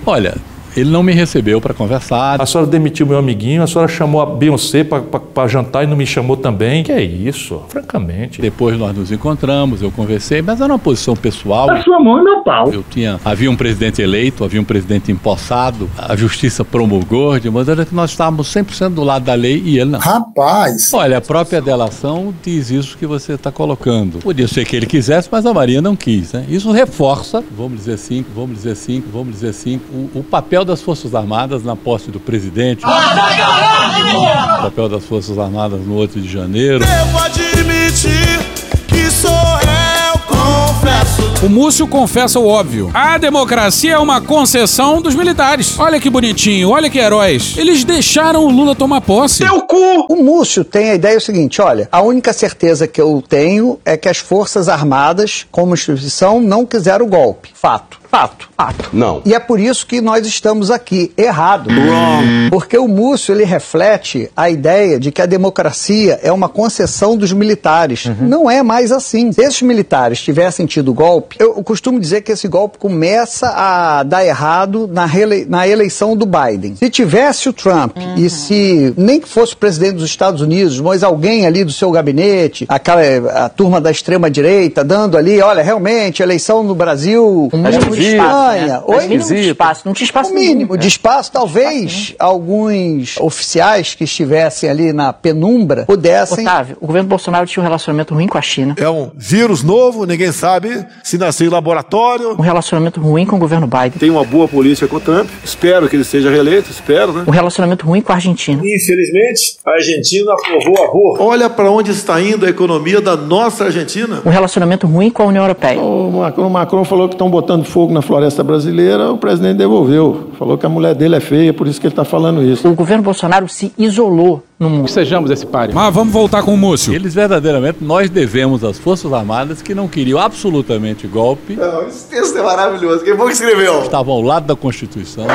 [0.06, 0.36] Olha,
[0.76, 2.40] ele não me recebeu para conversar.
[2.40, 6.06] A senhora demitiu meu amiguinho, a senhora chamou a Beyoncé para jantar e não me
[6.06, 6.82] chamou também.
[6.82, 8.40] Que é isso, francamente.
[8.40, 11.70] Depois nós nos encontramos, eu conversei, mas era uma posição pessoal.
[11.70, 12.72] A sua mão e meu pau.
[12.72, 17.84] Eu tinha, havia um presidente eleito, havia um presidente empossado, a justiça promulgou, de maneira
[17.84, 19.98] que nós estávamos 100% do lado da lei e ele não.
[19.98, 20.92] Rapaz.
[20.94, 24.18] Olha, a própria delação diz isso que você está colocando.
[24.18, 26.44] Podia ser que ele quisesse, mas a Maria não quis, né?
[26.48, 30.80] Isso reforça, vamos dizer assim, vamos dizer assim, vamos dizer assim, o, o papel das
[30.80, 32.84] Forças Armadas na posse do presidente.
[32.84, 36.84] O papel das Forças Armadas no 8 de janeiro.
[36.84, 38.40] Devo admitir
[38.86, 41.22] que sou eu, confesso.
[41.44, 42.90] O Múcio confessa o óbvio.
[42.94, 45.78] A democracia é uma concessão dos militares.
[45.78, 47.54] Olha que bonitinho, olha que heróis.
[47.56, 49.44] Eles deixaram o Lula tomar posse.
[49.44, 50.06] Teu cu!
[50.08, 54.08] O Múcio tem a ideia seguinte: olha, a única certeza que eu tenho é que
[54.08, 57.50] as Forças Armadas, como instituição, não quiseram o golpe.
[57.54, 58.01] Fato.
[58.12, 58.50] Fato.
[58.54, 58.90] Fato.
[58.92, 59.22] Não.
[59.24, 61.10] E é por isso que nós estamos aqui.
[61.16, 61.70] Errado.
[61.70, 62.50] Wrong.
[62.50, 67.32] Porque o Múcio, ele reflete a ideia de que a democracia é uma concessão dos
[67.32, 68.04] militares.
[68.20, 69.32] Não é mais assim.
[69.32, 74.22] Se esses militares tivessem tido golpe, eu costumo dizer que esse golpe começa a dar
[74.22, 75.08] errado na,
[75.48, 76.76] na eleição do Biden.
[76.76, 81.02] Se tivesse o Trump e se nem que fosse o presidente dos Estados Unidos, mas
[81.02, 83.00] alguém ali do seu gabinete, aquela
[83.44, 88.82] a turma da extrema direita dando ali, olha, realmente, eleição no Brasil, a gente né?
[88.86, 89.06] Oi?
[89.06, 89.82] Mínimo de espaço.
[89.84, 95.12] Não tinha espaço O mínimo nenhum, de espaço, talvez alguns oficiais que estivessem ali na
[95.12, 96.44] penumbra pudessem.
[96.44, 98.74] Otávio, o governo Bolsonaro tinha um relacionamento ruim com a China.
[98.78, 102.32] É um vírus novo, ninguém sabe se nasceu em laboratório.
[102.32, 103.98] Um relacionamento ruim com o governo Biden.
[103.98, 105.28] Tem uma boa polícia com o Trump.
[105.44, 107.24] Espero que ele seja reeleito, espero, né?
[107.26, 108.60] Um relacionamento ruim com a Argentina.
[108.64, 111.22] Infelizmente, a Argentina aprovou aborto.
[111.22, 114.22] Olha para onde está indo a economia da nossa Argentina.
[114.24, 115.80] Um relacionamento ruim com a União Europeia.
[115.80, 120.30] O Macron, o Macron falou que estão botando fogo na floresta brasileira, o presidente devolveu.
[120.38, 122.68] Falou que a mulher dele é feia, por isso que ele está falando isso.
[122.68, 124.88] O governo Bolsonaro se isolou no mundo.
[124.88, 125.74] Sejamos esse páreo.
[125.74, 126.94] Mas vamos voltar com o Múcio.
[126.94, 131.56] Eles verdadeiramente, nós devemos às Forças Armadas que não queriam absolutamente golpe.
[131.56, 133.04] Não, esse texto é maravilhoso.
[133.04, 133.82] Quem foi que escreveu?
[133.82, 135.26] Estavam ao lado da Constituição.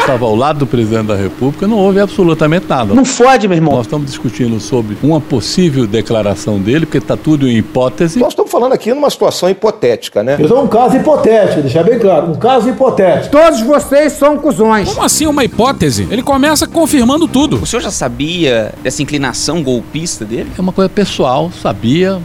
[0.00, 2.94] Estava ao lado do presidente da República, não houve absolutamente nada.
[2.94, 3.74] Não fode, meu irmão.
[3.74, 8.18] Nós estamos discutindo sobre uma possível declaração dele, porque está tudo em hipótese.
[8.18, 10.36] Nós estamos falando aqui numa situação hipotética, né?
[10.40, 12.30] Isso é um caso hipotético, deixar bem claro.
[12.30, 13.30] Um caso hipotético.
[13.30, 14.88] Todos vocês são cuzões.
[14.88, 16.08] Como assim uma hipótese?
[16.10, 17.62] Ele começa confirmando tudo.
[17.62, 20.50] O senhor já sabia dessa inclinação golpista dele?
[20.56, 22.18] É uma coisa pessoal, sabia,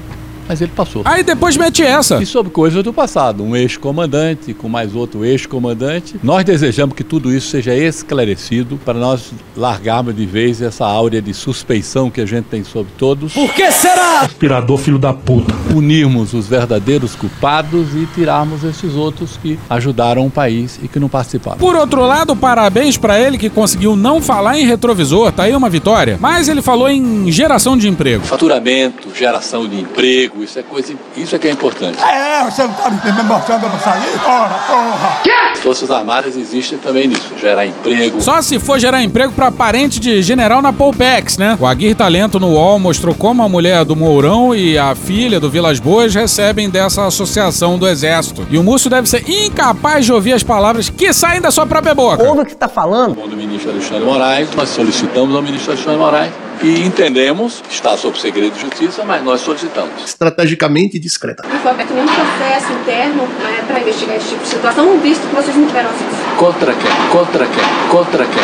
[0.48, 1.02] mas ele passou.
[1.06, 2.22] Aí depois mete essa.
[2.22, 6.16] E sobre coisas do passado, um ex-comandante com mais outro ex-comandante.
[6.24, 11.34] Nós desejamos que tudo isso seja esclarecido para nós largarmos de vez essa áurea de
[11.34, 13.34] suspeição que a gente tem sobre todos.
[13.34, 14.22] Por que será?
[14.22, 15.54] Aspirador, filho da puta.
[15.74, 21.10] Unirmos os verdadeiros culpados e tirarmos esses outros que ajudaram o país e que não
[21.10, 21.58] participaram.
[21.58, 25.70] Por outro lado, parabéns pra ele que conseguiu não falar em retrovisor, tá aí uma
[25.70, 26.18] vitória.
[26.20, 28.26] Mas ele falou em geração de emprego.
[28.26, 31.98] Faturamento, geração de emprego, isso é coisa, isso é que é importante.
[32.04, 34.20] É, você não tá me mostrando pra sair?
[34.20, 35.22] Porra, porra!
[35.54, 38.22] As Forças Armadas existem também nisso, gerar emprego.
[38.22, 41.58] Só se for gerar emprego pra parente de general na Polpex, né?
[41.60, 45.50] O Aguirre Talento no UOL mostrou como a mulher do Mourão e a filha do
[45.50, 48.46] Vilas Boas recebem dessa associação do Exército.
[48.52, 51.96] E o Múcio deve ser incapaz de ouvir as palavras que saem da sua própria
[51.96, 52.24] boca.
[52.24, 53.16] Ouve o que tá falando.
[53.16, 56.34] Segundo o ministro Alexandre Moraes, nós solicitamos ao ministro Alexandre Moraes
[56.66, 60.04] e entendemos, está sob segredo de justiça, mas nós solicitamos.
[60.04, 61.44] Estrategicamente discreta.
[61.48, 65.36] Não foi aberto nenhum processo interno né, para investigar esse tipo de situação, visto que
[65.36, 66.36] vocês não tiveram acesso.
[66.38, 66.92] Contra quem?
[67.12, 67.90] Contra quem?
[67.90, 68.44] Contra quem?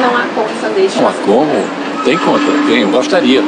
[0.00, 1.00] Não há como deixa.
[1.00, 1.87] Mas como?
[2.08, 2.80] Tem contra quem?
[2.80, 3.42] Eu gostaria.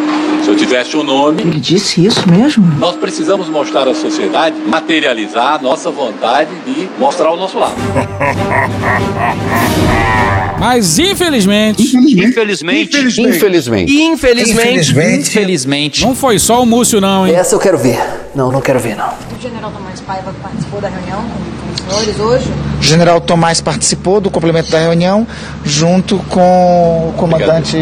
[0.45, 1.41] Se eu tivesse o nome.
[1.41, 2.63] Ele disse isso mesmo?
[2.79, 7.73] Nós precisamos mostrar à sociedade, materializar a nossa vontade de mostrar o nosso lado.
[10.61, 11.97] Mas infelizmente.
[11.97, 12.99] Infelizmente.
[12.99, 13.95] Infelizmente.
[13.95, 15.21] Infelizmente.
[15.21, 16.03] Infelizmente.
[16.03, 17.35] Não foi só o Múcio, não, hein?
[17.35, 17.99] Essa eu quero ver.
[18.35, 19.09] Não, não quero ver, não.
[19.09, 22.45] O general Tomás Paiva participou da reunião com os senhores hoje?
[22.79, 25.27] O general Tomás participou do complemento da reunião
[25.65, 27.79] junto com o comandante.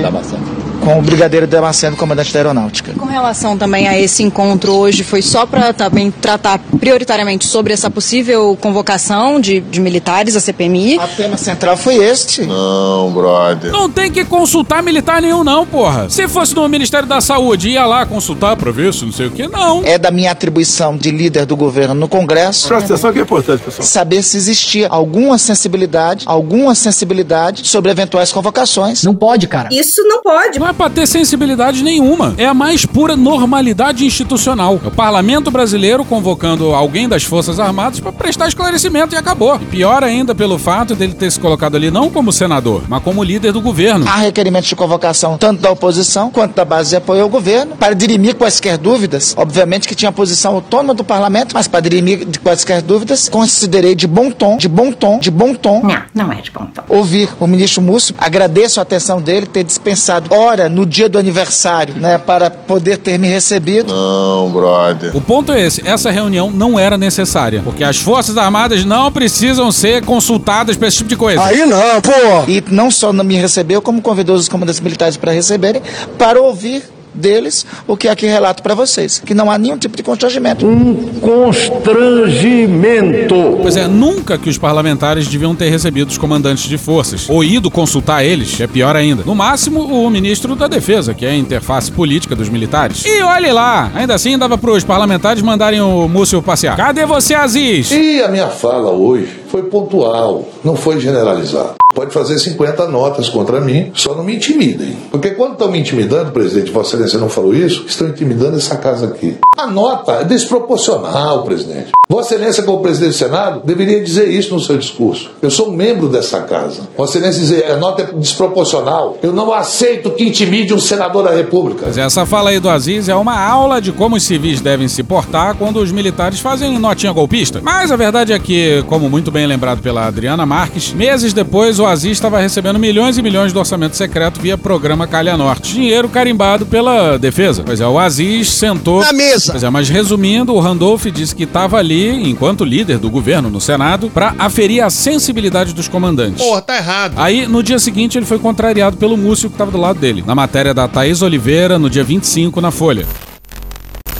[0.89, 2.95] Com o brigadeiro Damasceno, comandante da aeronáutica.
[2.95, 7.91] Com relação também a esse encontro hoje, foi só para também tratar prioritariamente sobre essa
[7.91, 10.97] possível convocação de, de militares à CPMI?
[10.97, 12.47] O tema central foi este.
[12.47, 13.71] Não, brother.
[13.71, 16.09] Não tem que consultar militar nenhum, não, porra.
[16.09, 19.31] Se fosse no Ministério da Saúde, ia lá consultar pra ver se não sei o
[19.31, 19.85] que, não.
[19.85, 22.67] É da minha atribuição de líder do governo no Congresso.
[22.67, 23.87] Presta atenção que é importante, pessoal.
[23.87, 29.03] Saber se existia alguma sensibilidade, alguma sensibilidade sobre eventuais convocações.
[29.03, 29.69] Não pode, cara.
[29.71, 30.57] Isso não pode.
[30.57, 32.35] É pra ter sensibilidade nenhuma.
[32.39, 34.81] É a mais pura normalidade institucional.
[34.85, 39.57] É o parlamento brasileiro convocando alguém das Forças Armadas pra prestar esclarecimento e acabou.
[39.61, 43.25] E pior ainda pelo fato dele ter se colocado ali não como senador, mas como
[43.25, 44.07] líder do governo.
[44.09, 47.95] Há requerimentos de convocação tanto da oposição quanto da base de apoio ao governo para
[47.95, 49.35] dirimir quaisquer dúvidas.
[49.37, 54.07] Obviamente que tinha posição autônoma do parlamento, mas para dirimir de quaisquer dúvidas, considerei de
[54.07, 55.83] bom tom, de bom tom, de bom tom.
[55.83, 56.83] Não, não é de bom tom.
[56.89, 60.33] Ouvir o ministro Múcio, agradeço a atenção dele ter dispensado
[60.69, 63.93] no dia do aniversário, né, para poder ter me recebido.
[63.93, 65.17] Não, brother.
[65.17, 69.71] O ponto é esse: essa reunião não era necessária, porque as Forças Armadas não precisam
[69.73, 71.43] ser consultadas pra esse tipo de coisa.
[71.43, 72.11] Aí não, pô!
[72.47, 75.83] E não só não me recebeu, como convidou os comandantes militares para receberem,
[76.17, 76.83] para ouvir
[77.19, 80.67] deles o que aqui relato para vocês, que não há nenhum tipo de constrangimento.
[80.67, 83.59] Um constrangimento.
[83.61, 87.71] Pois é, nunca que os parlamentares deviam ter recebido os comandantes de forças, ou ido
[87.71, 89.23] consultar eles, é pior ainda.
[89.25, 93.05] No máximo, o ministro da Defesa, que é a interface política dos militares.
[93.05, 96.77] E olhe lá, ainda assim dava pros parlamentares mandarem o Múcio passear.
[96.77, 97.91] Cadê você, Aziz?
[97.91, 101.75] E a minha fala hoje foi pontual, não foi generalizado.
[101.95, 104.97] Pode fazer 50 notas contra mim, só não me intimidem.
[105.11, 109.07] Porque quando estão me intimidando, presidente, Vossa Excelência não falou isso, estão intimidando essa casa
[109.07, 109.37] aqui.
[109.57, 111.91] A nota é desproporcional, presidente.
[112.09, 115.31] Vossa Excelência, como presidente do Senado, deveria dizer isso no seu discurso.
[115.43, 116.83] Eu sou membro dessa casa.
[116.97, 119.19] Vossa Excelência dizer a nota é desproporcional.
[119.23, 121.87] Eu não aceito que intimide um senador da República.
[121.87, 125.03] Mas essa fala aí do Aziz é uma aula de como os civis devem se
[125.03, 127.61] portar quando os militares fazem notinha golpista.
[127.63, 131.87] Mas a verdade é que, como muito bem lembrado pela Adriana Marques, meses depois o
[131.87, 135.75] Aziz estava recebendo milhões e milhões de orçamento secreto via programa Calha Norte.
[135.75, 137.63] Dinheiro carimbado pela defesa.
[137.65, 139.01] Pois é, o Aziz sentou.
[139.01, 139.53] Na mesa!
[139.53, 143.61] Pois é, mas resumindo, o Randolph disse que estava ali, enquanto líder do governo no
[143.61, 146.43] Senado, para aferir a sensibilidade dos comandantes.
[146.43, 147.15] Porra, tá errado.
[147.17, 150.35] Aí, no dia seguinte, ele foi contrariado pelo Múcio que estava do lado dele, na
[150.35, 153.07] matéria da Thaís Oliveira, no dia 25, na Folha.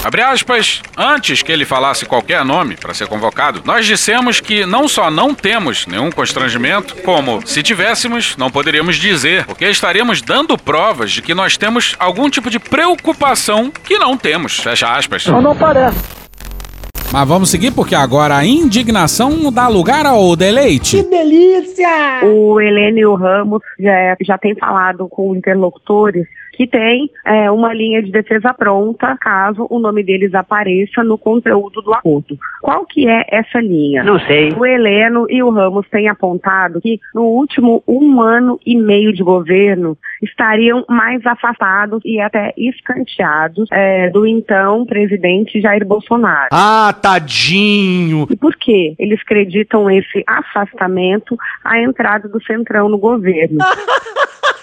[0.01, 4.87] Abre aspas, antes que ele falasse qualquer nome para ser convocado, nós dissemos que não
[4.87, 11.11] só não temos nenhum constrangimento, como, se tivéssemos, não poderíamos dizer, porque estaríamos dando provas
[11.11, 14.57] de que nós temos algum tipo de preocupação que não temos.
[14.57, 15.25] Fecha aspas.
[15.27, 15.97] Não, não parece.
[17.11, 21.03] Mas vamos seguir porque agora a indignação dá lugar ao deleite.
[21.03, 22.21] Que delícia!
[22.23, 26.27] O Helênio Ramos já, já tem falado com interlocutores
[26.59, 31.81] que tem é, uma linha de defesa pronta caso o nome deles apareça no conteúdo
[31.81, 32.37] do acordo.
[32.61, 34.03] Qual que é essa linha?
[34.03, 34.51] Não sei.
[34.51, 39.23] O Heleno e o Ramos têm apontado que no último um ano e meio de
[39.23, 46.49] governo estariam mais afastados e até escanteados é, do então presidente Jair Bolsonaro.
[46.51, 48.27] Ah, tadinho!
[48.29, 53.59] E por que eles acreditam esse afastamento à entrada do Centrão no governo?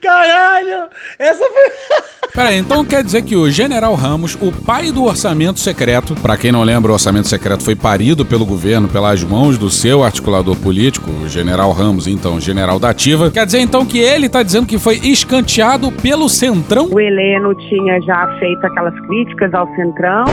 [0.00, 0.88] Caralho!
[1.18, 2.06] Essa foi.
[2.34, 6.52] Peraí, então quer dizer que o General Ramos, o pai do orçamento secreto, pra quem
[6.52, 11.10] não lembra, o orçamento secreto foi parido pelo governo pelas mãos do seu articulador político,
[11.10, 13.30] o General Ramos, então General da Ativa.
[13.30, 16.88] Quer dizer então que ele tá dizendo que foi escanteado pelo Centrão?
[16.90, 20.24] O Heleno tinha já feito aquelas críticas ao Centrão.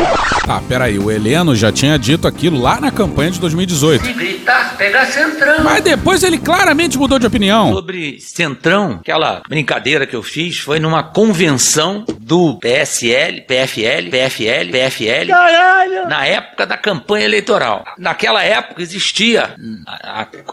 [0.45, 4.05] Tá, peraí, o Heleno já tinha dito aquilo lá na campanha de 2018.
[4.05, 5.63] Se gritar, pega Centrão.
[5.63, 7.71] Mas depois ele claramente mudou de opinião.
[7.73, 15.27] Sobre Centrão, aquela brincadeira que eu fiz foi numa convenção do PSL, PFL, PFL, PFL,
[15.27, 16.07] Caralho!
[16.07, 17.85] na época da campanha eleitoral.
[17.97, 19.55] Naquela época existia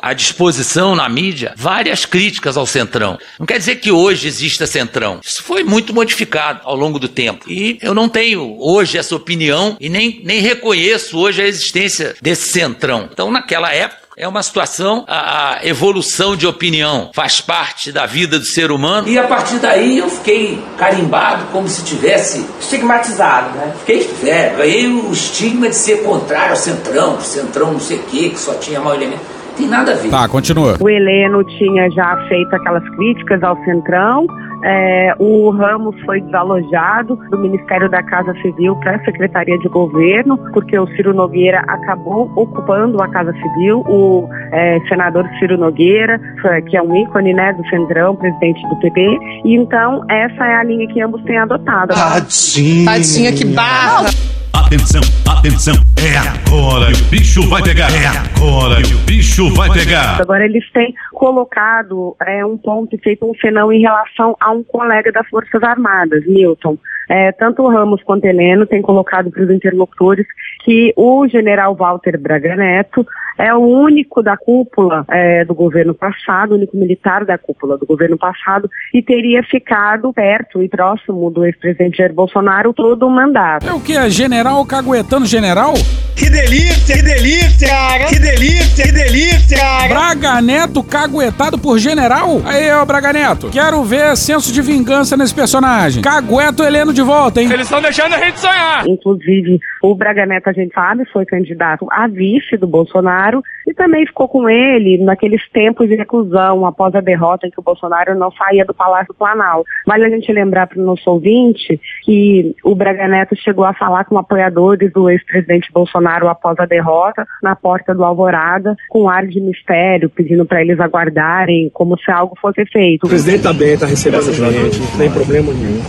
[0.03, 3.19] à disposição na mídia várias críticas ao Centrão.
[3.39, 5.21] Não quer dizer que hoje exista Centrão.
[5.23, 7.51] Isso foi muito modificado ao longo do tempo.
[7.51, 12.49] E eu não tenho hoje essa opinião e nem, nem reconheço hoje a existência desse
[12.51, 13.09] Centrão.
[13.13, 18.39] Então, naquela época, é uma situação, a, a evolução de opinião faz parte da vida
[18.39, 19.09] do ser humano.
[19.09, 22.47] E a partir daí eu fiquei carimbado como se tivesse.
[22.61, 23.73] Estigmatizado, né?
[23.79, 28.29] Fiquei, é, ganhei o estigma de ser contrário ao centrão, centrão não sei o quê,
[28.29, 29.23] que só tinha mau elemento.
[29.57, 30.11] Tem nada a ver.
[30.11, 30.77] Tá, continua.
[30.79, 34.27] O Heleno tinha já feito aquelas críticas ao Centrão.
[34.65, 40.39] É, o Ramos foi desalojado do Ministério da Casa Civil para a Secretaria de Governo,
[40.53, 43.81] porque o Ciro Nogueira acabou ocupando a Casa Civil.
[43.89, 48.77] O é, senador Ciro Nogueira, foi- que é um ícone né, do Centrão, presidente do
[48.77, 49.19] PP.
[49.45, 51.95] E então, essa é a linha que ambos têm adotado.
[51.95, 52.85] Tadinho!
[52.85, 54.40] Tadinha que barra!
[54.53, 57.89] Atenção, atenção, é agora que o bicho vai pegar.
[57.91, 60.21] É agora que o bicho vai pegar.
[60.21, 64.63] Agora eles têm colocado é, um ponto e feito um senão em relação a um
[64.63, 66.79] colega das Forças Armadas, Milton.
[67.09, 70.27] É, tanto o Ramos quanto o Heleno têm colocado para os interlocutores
[70.65, 73.07] que o general Walter Braga Neto
[73.41, 77.87] é o único da cúpula é, do governo passado, o único militar da cúpula do
[77.87, 83.67] governo passado, e teria ficado perto e próximo do ex-presidente Jair Bolsonaro todo o mandato.
[83.67, 83.97] É o que?
[83.97, 85.73] É general caguetando general?
[86.15, 88.05] Que delícia, que delícia, cara!
[88.05, 89.89] Que delícia, que delícia, cara!
[89.89, 92.43] Braga Neto caguetado por general?
[92.45, 96.03] Aí, ó, Braga Neto, quero ver senso de vingança nesse personagem.
[96.03, 97.49] Cagueto Heleno de volta, hein?
[97.53, 98.87] Eles estão deixando a gente sonhar!
[98.87, 104.07] Inclusive, o Braga Neto, a gente sabe, foi candidato a vice do Bolsonaro e também
[104.07, 108.31] ficou com ele naqueles tempos de reclusão, após a derrota em que o Bolsonaro não
[108.33, 109.65] saía do Palácio Planalto.
[109.87, 114.05] Vale a gente lembrar para o nosso ouvinte que o Braga Neto chegou a falar
[114.05, 119.41] com apoiadores do ex-presidente Bolsonaro após a derrota, na porta do Alvorada, com ar de
[119.41, 123.07] mistério, pedindo para eles aguardarem como se algo fosse feito.
[123.07, 125.81] O presidente tá bem, tá recebendo a gente, não tem problema nenhum.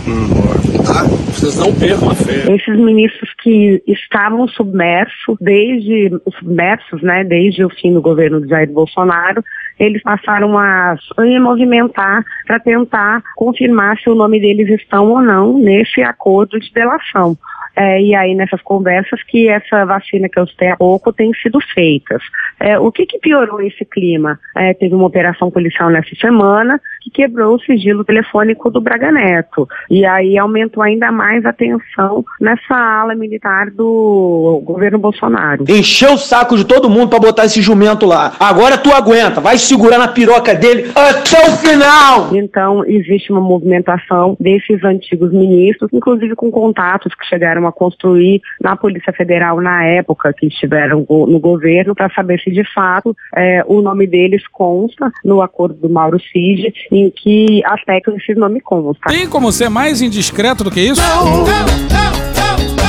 [0.92, 1.04] Tá?
[1.04, 2.52] Vocês não percam a fé.
[2.52, 8.70] Esses ministros que estavam submersos desde submersos, né, desde o fim do governo de Jair
[8.70, 9.42] Bolsonaro,
[9.78, 15.58] eles passaram a se movimentar para tentar confirmar se o nome deles estão ou não
[15.58, 17.38] nesse acordo de delação.
[17.74, 21.58] É, e aí nessas conversas que essa vacina que eu citei há pouco tem sido
[21.74, 22.22] feitas.
[22.60, 24.38] É, o que, que piorou esse clima?
[24.54, 29.68] É, teve uma operação policial nessa semana que quebrou o sigilo telefônico do Braga Neto.
[29.90, 35.64] E aí aumentou ainda mais a tensão nessa ala militar do governo Bolsonaro.
[35.68, 38.34] Encheu o saco de todo mundo pra botar esse jumento lá.
[38.38, 42.34] Agora tu aguenta, vai segurar na piroca dele até o final!
[42.34, 48.76] Então, existe uma movimentação desses antigos ministros, inclusive com contatos que chegaram a construir na
[48.76, 53.80] Polícia Federal na época que estiveram no governo, para saber se de fato é, o
[53.80, 59.08] nome deles consta no acordo do Mauro Cid, em que aspectos esse nome consta.
[59.08, 61.00] Tem como ser mais indiscreto do que isso?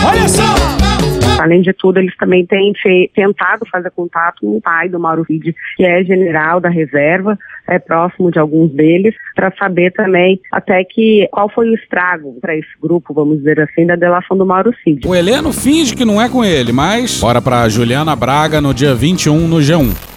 [0.05, 0.43] Olha só!
[1.41, 2.73] Além de tudo, eles também têm
[3.13, 7.37] tentado fazer contato com o pai do Mauro Cid, que é general da reserva,
[7.67, 12.55] é próximo de alguns deles, para saber também até que qual foi o estrago para
[12.55, 15.05] esse grupo, vamos dizer assim, da delação do Mauro Cid.
[15.07, 18.93] O Heleno finge que não é com ele, mas bora pra Juliana Braga no dia
[18.93, 20.12] 21 no G1.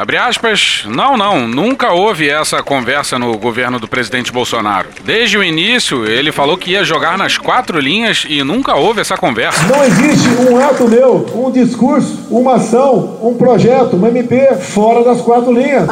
[0.00, 4.88] Abre aspas, não, não, nunca houve essa conversa no governo do presidente Bolsonaro.
[5.04, 9.14] Desde o início, ele falou que ia jogar nas quatro linhas e nunca houve essa
[9.18, 9.62] conversa.
[9.64, 15.20] Não existe um ato meu, um discurso, uma ação, um projeto, um MP fora das
[15.20, 15.86] quatro linhas.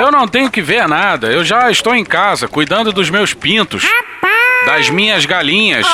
[0.00, 3.86] Eu não tenho que ver nada, eu já estou em casa, cuidando dos meus pintos.
[4.64, 5.86] Das minhas galinhas.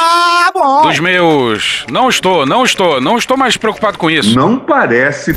[0.85, 1.85] Dos meus.
[1.91, 4.39] Não estou, não estou, não estou mais preocupado com isso.
[4.39, 5.37] Não parece.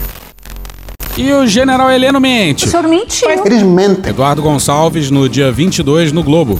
[1.17, 2.65] E o general Heleno mente.
[2.65, 3.29] O senhor mentiu.
[3.45, 4.09] Eles mentem.
[4.09, 6.59] Eduardo Gonçalves no dia 22 no Globo.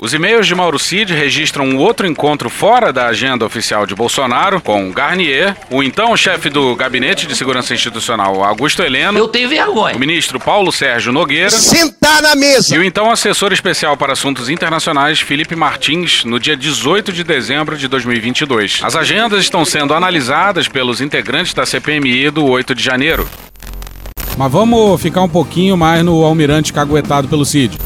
[0.00, 4.60] Os e-mails de Mauro Cid registram um outro encontro fora da agenda oficial de Bolsonaro
[4.60, 9.18] com Garnier, o então chefe do Gabinete de Segurança Institucional, Augusto Heleno.
[9.18, 9.96] Eu tenho vergonha.
[9.96, 11.50] O ministro Paulo Sérgio Nogueira.
[11.50, 12.76] Sentar na mesa.
[12.76, 17.76] E o então assessor especial para assuntos internacionais, Felipe Martins, no dia 18 de dezembro
[17.76, 18.80] de 2022.
[18.84, 23.28] As agendas estão sendo analisadas pelos integrantes da CPMI do 8 de janeiro.
[24.36, 27.76] Mas vamos ficar um pouquinho mais no almirante caguetado pelo Cid.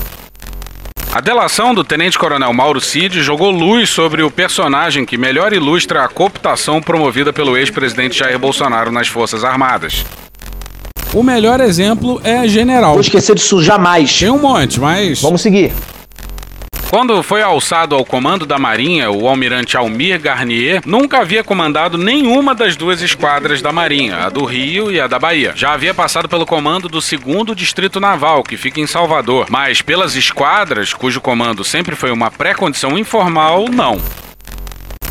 [1.14, 6.08] A delação do tenente-coronel Mauro Cid jogou luz sobre o personagem que melhor ilustra a
[6.08, 10.06] cooptação promovida pelo ex-presidente Jair Bolsonaro nas Forças Armadas.
[11.12, 12.92] O melhor exemplo é general.
[12.92, 14.18] Vou esquecer disso jamais.
[14.18, 15.20] Tem um monte, mas.
[15.20, 15.74] Vamos seguir.
[16.92, 22.54] Quando foi alçado ao comando da Marinha, o almirante Almir Garnier nunca havia comandado nenhuma
[22.54, 25.54] das duas esquadras da Marinha, a do Rio e a da Bahia.
[25.56, 30.16] Já havia passado pelo comando do 2 Distrito Naval, que fica em Salvador, mas pelas
[30.16, 33.98] esquadras, cujo comando sempre foi uma pré-condição informal, não.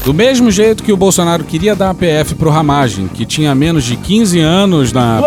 [0.03, 3.83] Do mesmo jeito que o Bolsonaro queria dar a PF pro Ramagem, que tinha menos
[3.83, 5.21] de 15 anos na.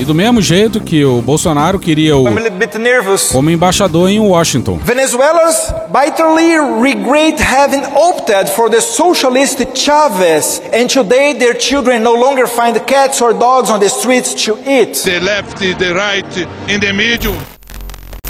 [0.00, 2.26] E do mesmo jeito que o Bolsonaro queria o.
[2.26, 3.28] I'm a little bit nervous.
[3.30, 4.80] como embaixador em Washington.
[4.82, 12.48] Venezuelans bitterly regret having opted for the socialist Chavez, and today their children no longer
[12.48, 15.04] find cats or dogs on the streets to eat.
[15.04, 17.55] The left, the right, in the middle.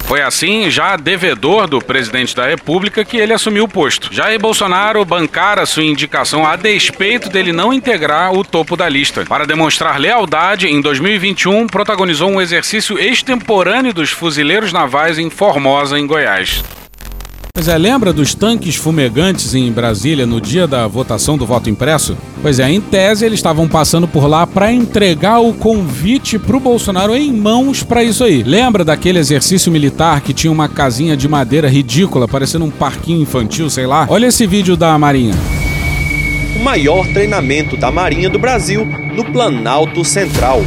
[0.07, 4.15] Foi assim, já devedor do presidente da República, que ele assumiu o posto.
[4.15, 9.25] Jair Bolsonaro bancara sua indicação a despeito dele não integrar o topo da lista.
[9.27, 16.07] Para demonstrar lealdade, em 2021 protagonizou um exercício extemporâneo dos fuzileiros navais em Formosa, em
[16.07, 16.63] Goiás.
[17.57, 22.15] Pois é, lembra dos tanques fumegantes em Brasília no dia da votação do voto impresso?
[22.43, 27.17] Pois é, em tese eles estavam passando por lá para entregar o convite pro Bolsonaro
[27.17, 28.43] em mãos para isso aí.
[28.43, 33.71] Lembra daquele exercício militar que tinha uma casinha de madeira ridícula, parecendo um parquinho infantil,
[33.71, 34.07] sei lá?
[34.11, 35.33] Olha esse vídeo da Marinha.
[36.61, 40.61] O maior treinamento da Marinha do Brasil no Planalto Central.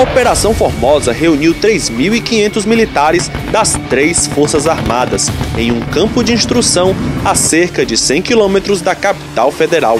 [0.00, 5.28] Operação Formosa reuniu 3.500 militares das três Forças Armadas
[5.58, 9.98] em um campo de instrução a cerca de 100 quilômetros da capital federal.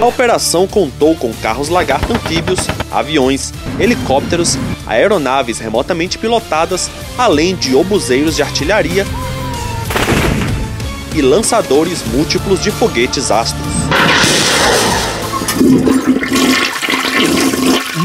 [0.00, 8.34] A operação contou com carros lagarto anfíbios, aviões, helicópteros, aeronaves remotamente pilotadas, além de obuseiros
[8.34, 9.06] de artilharia
[11.14, 13.62] e lançadores múltiplos de foguetes astros.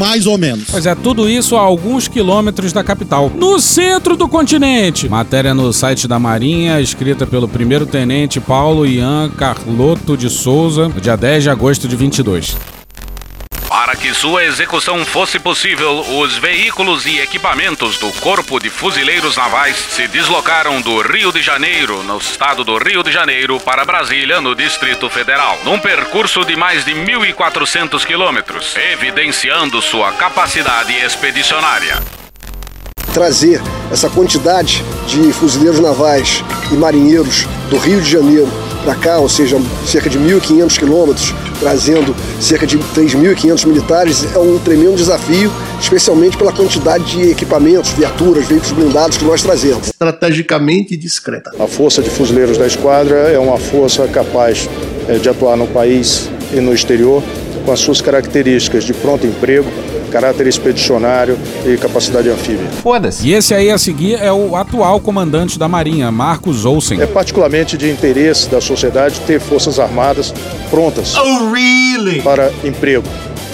[0.02, 0.64] Mais ou menos.
[0.68, 3.30] Pois é, tudo isso a alguns quilômetros da capital.
[3.32, 5.08] No centro do continente.
[5.08, 11.16] Matéria no site da Marinha, escrita pelo primeiro-tenente Paulo Ian Carlotto de Souza, no dia
[11.16, 12.81] 10 de agosto de 22.
[13.84, 19.76] Para que sua execução fosse possível, os veículos e equipamentos do Corpo de Fuzileiros Navais
[19.76, 24.54] se deslocaram do Rio de Janeiro, no estado do Rio de Janeiro, para Brasília, no
[24.54, 32.00] Distrito Federal, num percurso de mais de 1.400 quilômetros, evidenciando sua capacidade expedicionária.
[33.12, 33.60] trazer
[33.90, 38.48] essa quantidade de fuzileiros navais e marinheiros do Rio de Janeiro
[38.84, 44.58] para cá, ou seja, cerca de 1.500 quilômetros, trazendo cerca de 3.500 militares, é um
[44.58, 45.50] tremendo desafio,
[45.80, 49.86] especialmente pela quantidade de equipamentos, viaturas, veículos blindados que nós trazemos.
[49.86, 51.52] Estrategicamente discreta.
[51.58, 54.68] A Força de Fuzileiros da Esquadra é uma força capaz
[55.08, 57.22] eh, de atuar no país e no exterior,
[57.64, 59.70] com as suas características de pronto emprego,
[60.12, 62.68] caráter expedicionário e capacidade anfíbia.
[62.82, 63.26] Foda-se.
[63.26, 67.00] E esse aí a seguir é o atual comandante da Marinha, Marcos Olsen.
[67.00, 70.32] É particularmente de interesse da sociedade ter forças armadas
[70.70, 72.20] prontas oh, really?
[72.20, 73.06] para emprego,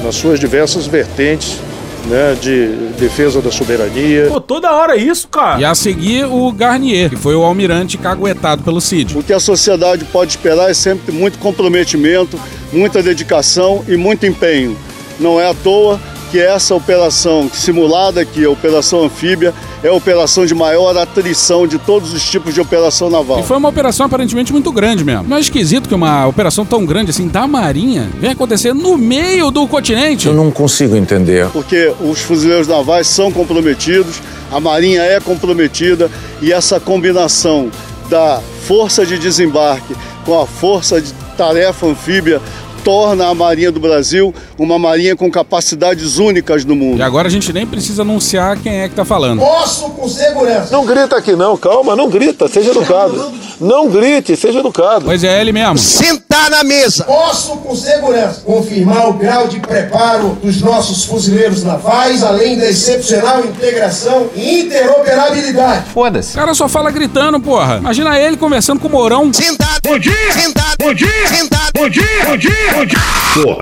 [0.03, 1.59] nas suas diversas vertentes
[2.07, 4.27] né, de defesa da soberania.
[4.29, 5.61] Pô, toda hora isso, cara.
[5.61, 9.17] E a seguir o Garnier, que foi o almirante caguetado pelo Cid.
[9.17, 12.39] O que a sociedade pode esperar é sempre muito comprometimento,
[12.73, 14.77] muita dedicação e muito empenho.
[15.21, 16.01] Não é à toa
[16.31, 21.79] que essa operação simulada aqui, a operação anfíbia, é a operação de maior atrição de
[21.79, 23.41] todos os tipos de operação naval.
[23.41, 25.25] E foi uma operação aparentemente muito grande mesmo.
[25.29, 29.51] Não é esquisito que uma operação tão grande assim da Marinha venha acontecer no meio
[29.51, 30.27] do continente?
[30.27, 31.49] Eu não consigo entender.
[31.49, 34.21] Porque os fuzileiros navais são comprometidos,
[34.51, 36.11] a Marinha é comprometida
[36.41, 37.71] e essa combinação
[38.09, 42.41] da força de desembarque com a força de tarefa anfíbia
[42.85, 46.99] torna a Marinha do Brasil uma marinha com capacidades únicas no mundo.
[46.99, 49.41] E agora a gente nem precisa anunciar quem é que tá falando.
[49.41, 50.69] Posso com segurança.
[50.73, 53.33] Não grita aqui não, calma, não grita, seja educado.
[53.61, 55.05] Não grite, seja educado.
[55.05, 55.79] Pois é, ele mesmo.
[55.79, 57.05] Sentar na mesa.
[57.05, 63.45] Posso com segurança confirmar o grau de preparo dos nossos fuzileiros navais, além da excepcional
[63.45, 65.91] integração e interoperabilidade.
[65.93, 66.33] Foda-se.
[66.33, 67.79] O cara só fala gritando, porra.
[67.79, 69.33] Imagina ele conversando com o Mourão.
[69.33, 69.81] Sentado.
[69.85, 70.33] Bom dia.
[70.33, 70.77] Sentado.
[70.79, 71.29] Bom dia.
[71.29, 71.73] Sentado.
[71.75, 72.25] Bom dia.
[72.27, 72.68] Bom dia.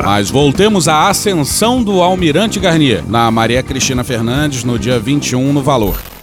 [0.05, 5.63] Mas voltemos à ascensão do Almirante Garnier na Maria Cristina Fernandes no dia 21 no
[5.63, 6.16] Valor.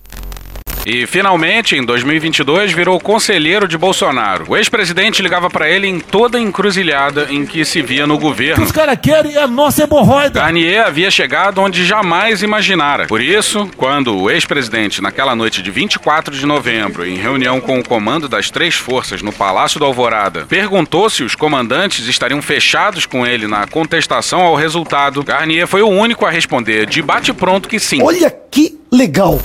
[0.86, 4.46] E finalmente, em 2022, virou conselheiro de Bolsonaro.
[4.50, 8.64] O ex-presidente ligava para ele em toda a encruzilhada em que se via no governo.
[8.66, 10.42] Os caras querem a nossa hemorroida.
[10.42, 13.08] Garnier havia chegado onde jamais imaginara.
[13.08, 17.88] Por isso, quando o ex-presidente, naquela noite de 24 de novembro, em reunião com o
[17.88, 23.26] comando das três forças no Palácio do Alvorada, perguntou se os comandantes estariam fechados com
[23.26, 28.02] ele na contestação ao resultado, Garnier foi o único a responder de bate-pronto que sim.
[28.04, 29.40] Olha que legal.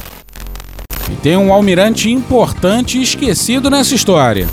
[1.29, 4.49] Tem um almirante importante esquecido nessa história.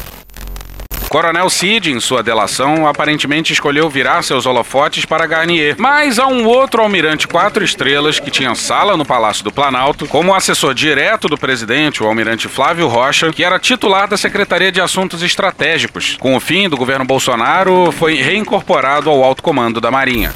[1.08, 5.78] Coronel Cid, em sua delação, aparentemente escolheu virar seus holofotes para Garnier.
[5.78, 10.36] Mas há um outro almirante quatro estrelas que tinha sala no Palácio do Planalto, como
[10.36, 15.24] assessor direto do presidente, o almirante Flávio Rocha, que era titular da Secretaria de Assuntos
[15.24, 16.18] Estratégicos.
[16.20, 20.34] Com o fim do governo Bolsonaro, foi reincorporado ao alto comando da Marinha.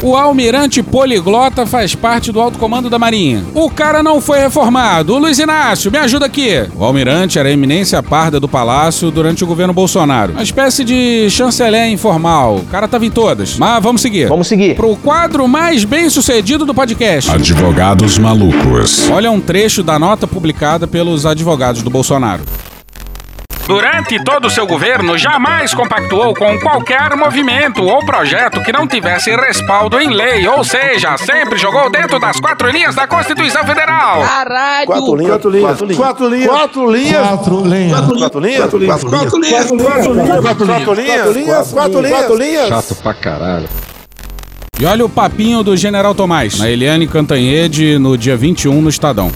[0.00, 3.44] O almirante poliglota faz parte do alto comando da Marinha.
[3.52, 5.12] O cara não foi reformado.
[5.12, 6.64] O Luiz Inácio, me ajuda aqui.
[6.76, 10.34] O almirante era a eminência parda do palácio durante o governo Bolsonaro.
[10.34, 12.58] Uma espécie de chanceler informal.
[12.58, 13.58] O cara tava em todas.
[13.58, 14.28] Mas vamos seguir.
[14.28, 14.76] Vamos seguir.
[14.76, 17.28] Pro quadro mais bem sucedido do podcast.
[17.32, 19.10] Advogados malucos.
[19.10, 22.44] Olha um trecho da nota publicada pelos advogados do Bolsonaro.
[23.68, 29.30] Durante todo o seu governo, jamais compactuou com qualquer movimento ou projeto que não tivesse
[29.36, 34.22] respaldo em lei, ou seja, sempre jogou dentro das quatro linhas da Constituição Federal.
[34.22, 34.86] Caralho.
[34.86, 37.28] Quatro linhas, quatro linhas, quatro linhas, quatro linhas, Quatro linhas.
[37.28, 38.58] quatro linhas, Quatro linhas.
[38.58, 39.66] quatro linhas, quatro linhas,
[40.40, 42.68] quatro linhas, quatro linhas, quatro linhas.
[42.68, 43.68] Chato pra caralho.
[44.80, 49.30] E olha o papinho do General Tomás, na Eliane Cantanhede, no dia 21 no Estadão.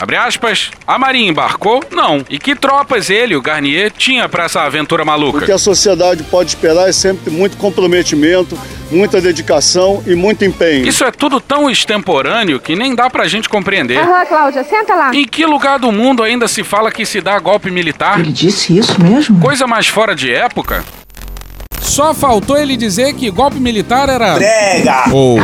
[0.00, 0.70] Abre aspas.
[0.86, 1.84] A Marinha embarcou?
[1.90, 2.24] Não.
[2.30, 5.44] E que tropas ele, o Garnier, tinha para essa aventura O maluca?
[5.44, 8.58] que a sociedade pode esperar é sempre muito comprometimento,
[8.90, 10.86] muita dedicação e muito empenho.
[10.88, 13.98] Isso é tudo tão extemporâneo que nem dá pra gente compreender.
[13.98, 15.14] Aham, Cláudia, senta lá.
[15.14, 18.18] Em que lugar do mundo ainda se fala que se dá golpe militar?
[18.20, 19.38] Ele disse isso mesmo?
[19.38, 20.82] Coisa mais fora de época?
[21.78, 24.34] Só faltou ele dizer que golpe militar era.
[24.34, 25.04] Brega.
[25.12, 25.38] Ou.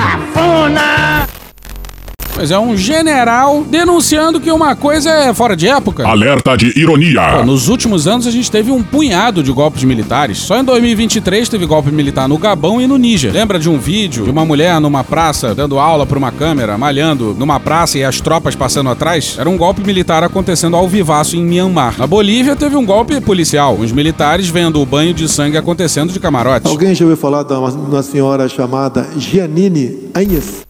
[2.37, 6.07] Pois é, um general denunciando que uma coisa é fora de época.
[6.07, 7.39] Alerta de ironia.
[7.39, 10.37] Pô, nos últimos anos a gente teve um punhado de golpes militares.
[10.37, 13.33] Só em 2023 teve golpe militar no Gabão e no Níger.
[13.33, 17.35] Lembra de um vídeo de uma mulher numa praça dando aula pra uma câmera, malhando
[17.39, 19.37] numa praça e as tropas passando atrás?
[19.39, 21.95] Era um golpe militar acontecendo ao vivaço em Myanmar.
[21.97, 26.21] Na Bolívia teve um golpe policial, os militares vendo o banho de sangue acontecendo de
[26.21, 26.69] camarote.
[26.69, 30.67] Alguém já ouviu falar de uma, uma senhora chamada Giannini Anhes?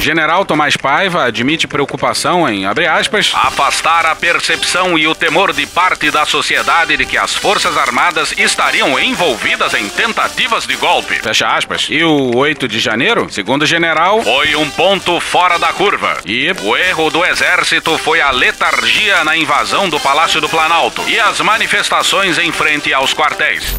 [0.00, 5.66] General Tomás Paiva admite preocupação em, abre aspas, afastar a percepção e o temor de
[5.66, 11.16] parte da sociedade de que as Forças Armadas estariam envolvidas em tentativas de golpe.
[11.16, 11.86] Fecha aspas.
[11.90, 16.16] E o 8 de janeiro, segundo o general, foi um ponto fora da curva.
[16.24, 21.20] E o erro do exército foi a letargia na invasão do Palácio do Planalto e
[21.20, 23.76] as manifestações em frente aos quartéis.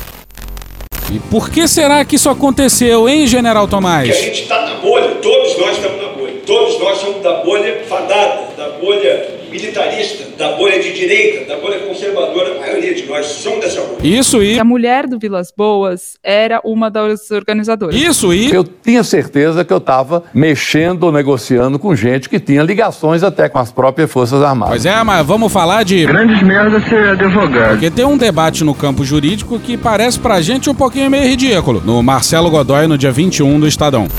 [1.11, 4.09] E por que será que isso aconteceu, hein, General Tomás?
[4.09, 6.10] Que a gente está na bolha, todos nós estamos na bolha.
[6.51, 11.79] Todos nós somos da bolha fadada, da bolha militarista, da bolha de direita, da bolha
[11.79, 12.57] conservadora.
[12.57, 13.99] A maioria de nós somos dessa bolha.
[14.03, 14.59] Isso e.
[14.59, 17.95] A mulher do Vilas Boas era uma das organizadoras.
[17.95, 18.53] Isso e.
[18.53, 23.47] Eu tinha certeza que eu estava mexendo ou negociando com gente que tinha ligações até
[23.47, 24.73] com as próprias Forças Armadas.
[24.73, 26.05] Pois é, mas vamos falar de.
[26.05, 27.69] Grandes merdas ser advogado.
[27.69, 31.81] Porque tem um debate no campo jurídico que parece pra gente um pouquinho meio ridículo.
[31.85, 34.09] No Marcelo Godoy, no dia 21 do Estadão.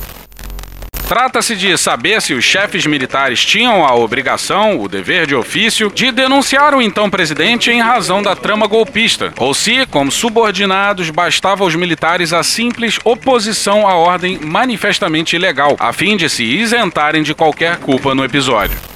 [1.12, 6.10] Trata-se de saber se os chefes militares tinham a obrigação, o dever de ofício, de
[6.10, 11.74] denunciar o então presidente em razão da trama golpista, ou se, como subordinados, bastava aos
[11.74, 17.76] militares a simples oposição à ordem manifestamente ilegal, a fim de se isentarem de qualquer
[17.76, 18.91] culpa no episódio.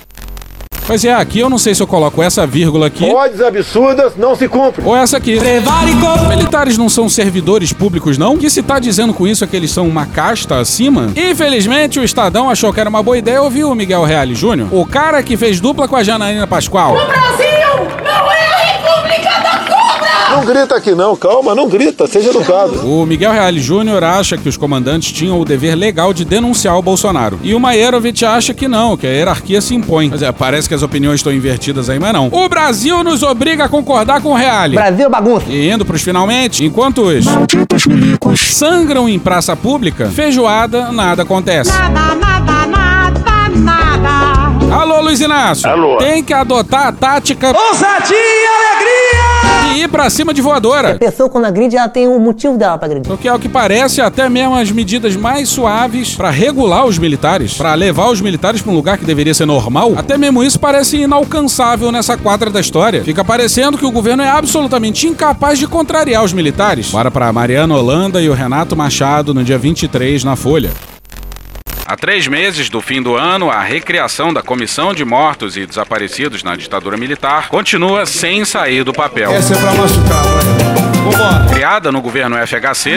[0.87, 3.05] Pois é, aqui eu não sei se eu coloco essa vírgula aqui.
[3.05, 4.87] Ordens absurdas não se cumprem.
[4.87, 5.37] Ou essa aqui.
[5.37, 8.39] Os militares não são servidores públicos, não?
[8.39, 11.11] Que se tá dizendo com isso é que eles são uma casta acima?
[11.17, 14.87] Infelizmente, o Estadão achou que era uma boa ideia ouvir o Miguel Reale Júnior, o
[14.87, 16.93] cara que fez dupla com a Janaína Pascoal.
[16.93, 17.46] O Brasil
[20.37, 22.87] Não grita aqui não, calma, não grita, seja educado.
[22.87, 26.83] O Miguel Reale Júnior acha que os comandantes tinham o dever legal de denunciar o
[26.83, 27.41] Bolsonaro.
[27.43, 30.11] E o Maerovitch acha que não, que a hierarquia se impõe.
[30.11, 32.29] Mas é, parece que as opiniões estão invertidas aí, mas não.
[32.31, 34.77] O Brasil nos obriga a concordar com o Reale.
[34.77, 35.47] Brasil bagunça.
[35.49, 37.03] E indo pros finalmente, enquanto
[38.27, 41.71] os sangram em praça pública, feijoada, nada acontece.
[41.71, 42.36] Nada, nada,
[45.07, 45.71] Luiz Inácio.
[45.71, 45.99] Alô.
[45.99, 49.77] Tem que adotar a tática Ousadia e alegria!
[49.77, 50.93] e ir pra cima de voadora.
[50.93, 53.07] A pessoa quando agride, ela tem um motivo dela pra agredir.
[53.07, 57.55] Porque é o que parece até mesmo as medidas mais suaves pra regular os militares,
[57.55, 60.97] pra levar os militares pra um lugar que deveria ser normal, até mesmo isso parece
[60.97, 63.05] inalcançável nessa quadra da história.
[63.05, 66.91] Fica parecendo que o governo é absolutamente incapaz de contrariar os militares.
[66.91, 70.71] Para pra Mariana Holanda e o Renato Machado no dia 23 na Folha.
[71.89, 76.43] Há três meses do fim do ano, a recriação da Comissão de Mortos e Desaparecidos
[76.43, 79.33] na ditadura militar continua sem sair do papel.
[79.33, 80.77] Essa é pra machucar, vai.
[81.07, 81.47] Vambora.
[81.49, 82.97] Criada no governo FHC,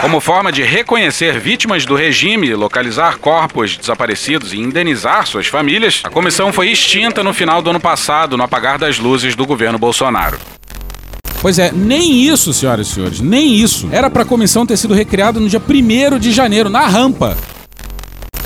[0.00, 6.10] como forma de reconhecer vítimas do regime, localizar corpos desaparecidos e indenizar suas famílias, a
[6.10, 10.38] comissão foi extinta no final do ano passado, no apagar das luzes do governo Bolsonaro.
[11.40, 13.88] Pois é, nem isso, senhoras e senhores, nem isso.
[13.90, 17.36] Era pra comissão ter sido recriada no dia 1 de janeiro, na rampa.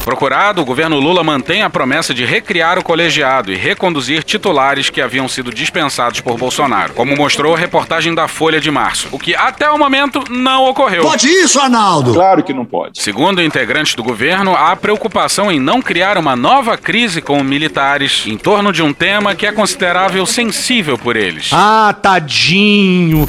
[0.06, 5.00] Procurado, o governo Lula mantém a promessa de recriar o colegiado e reconduzir titulares que
[5.00, 9.34] haviam sido dispensados por Bolsonaro, como mostrou a reportagem da Folha de março, o que
[9.34, 11.02] até o momento não ocorreu.
[11.02, 12.14] Pode isso, Arnaldo?
[12.14, 13.02] Claro que não pode.
[13.02, 18.38] Segundo integrantes do governo, há preocupação em não criar uma nova crise com militares em
[18.38, 21.50] torno de um tema que é considerável sensível por eles.
[21.52, 23.28] Ah, tadinho.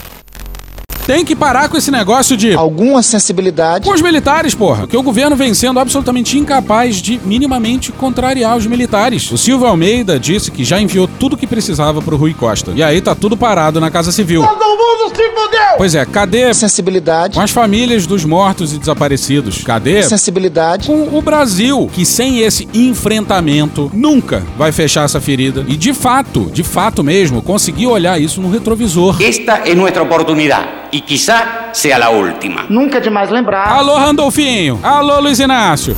[1.08, 2.54] Tem que parar com esse negócio de.
[2.54, 3.86] Alguma sensibilidade.
[3.86, 4.82] Com os militares, porra.
[4.82, 9.32] Porque o governo vem sendo absolutamente incapaz de minimamente contrariar os militares.
[9.32, 12.74] O Silvio Almeida disse que já enviou tudo o que precisava pro Rui Costa.
[12.76, 14.42] E aí tá tudo parado na Casa Civil.
[14.46, 15.78] Todo mundo se fudeu!
[15.78, 17.36] Pois é, cadê Sensibilidade.
[17.36, 19.64] com as famílias dos mortos e desaparecidos?
[19.64, 20.88] Cadê Sensibilidade.
[20.88, 26.52] com o Brasil, que sem esse enfrentamento nunca vai fechar essa ferida e de fato,
[26.52, 29.22] de fato mesmo, conseguir olhar isso no retrovisor.
[29.22, 32.66] Esta es nuestra oportunidad y quizá sea la última.
[32.70, 33.68] Nunca demais lembrar.
[33.68, 34.80] Alô, Randolfinho!
[34.82, 35.96] Alô, Luiz Inácio!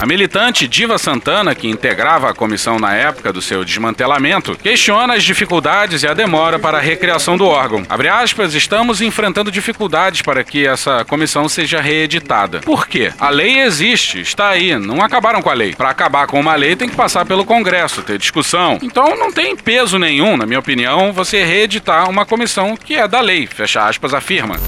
[0.00, 5.24] A militante Diva Santana, que integrava a comissão na época do seu desmantelamento, questiona as
[5.24, 7.82] dificuldades e a demora para a recriação do órgão.
[7.88, 12.60] Abre aspas, estamos enfrentando dificuldades para que essa comissão seja reeditada.
[12.60, 13.12] Por quê?
[13.18, 15.74] A lei existe, está aí, não acabaram com a lei.
[15.74, 18.78] Para acabar com uma lei tem que passar pelo Congresso, ter discussão.
[18.80, 23.20] Então não tem peso nenhum, na minha opinião, você reeditar uma comissão que é da
[23.20, 24.60] lei, fecha aspas, afirma.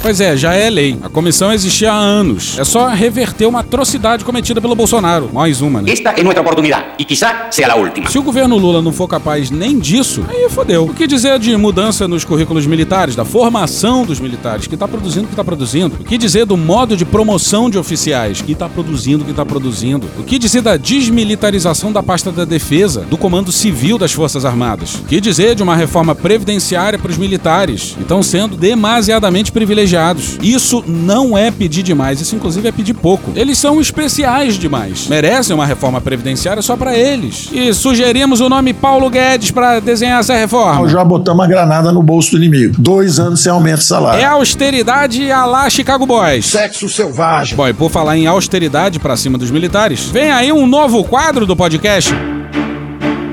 [0.00, 0.96] Pois é, já é lei.
[1.02, 2.56] A comissão existia há anos.
[2.58, 5.28] É só reverter uma atrocidade cometida pelo Bolsonaro.
[5.32, 5.90] Mais uma, né?
[5.90, 8.08] Esta es nuestra oportunidad y quizá sea la última.
[8.08, 10.84] Se o governo Lula não for capaz nem disso, aí fodeu.
[10.84, 15.26] O que dizer de mudança nos currículos militares, da formação dos militares, que tá produzindo
[15.26, 15.96] o que tá produzindo?
[16.00, 19.44] O que dizer do modo de promoção de oficiais, que tá produzindo o que tá
[19.44, 20.08] produzindo?
[20.16, 24.94] O que dizer da desmilitarização da pasta da defesa, do comando civil das Forças Armadas?
[24.94, 29.87] O que dizer de uma reforma previdenciária para os militares, que estão sendo demasiadamente privilegiados
[29.88, 30.38] privilegiados.
[30.42, 33.32] Isso não é pedir demais, isso inclusive é pedir pouco.
[33.34, 35.08] Eles são especiais demais.
[35.08, 37.48] Merecem uma reforma previdenciária só para eles.
[37.52, 40.80] E sugerimos o nome Paulo Guedes para desenhar essa reforma.
[40.80, 42.74] Nós já botamos a granada no bolso do inimigo.
[42.78, 44.20] Dois anos sem aumento de salário.
[44.20, 46.46] É austeridade a lá Chicago Boys.
[46.46, 47.56] Sexo selvagem.
[47.56, 51.46] Bom, e por falar em austeridade pra cima dos militares, vem aí um novo quadro
[51.46, 52.12] do podcast.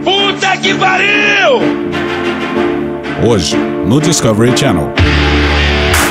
[0.04, 1.60] Puta que pariu!
[3.28, 4.94] Hoje, no Discovery Channel.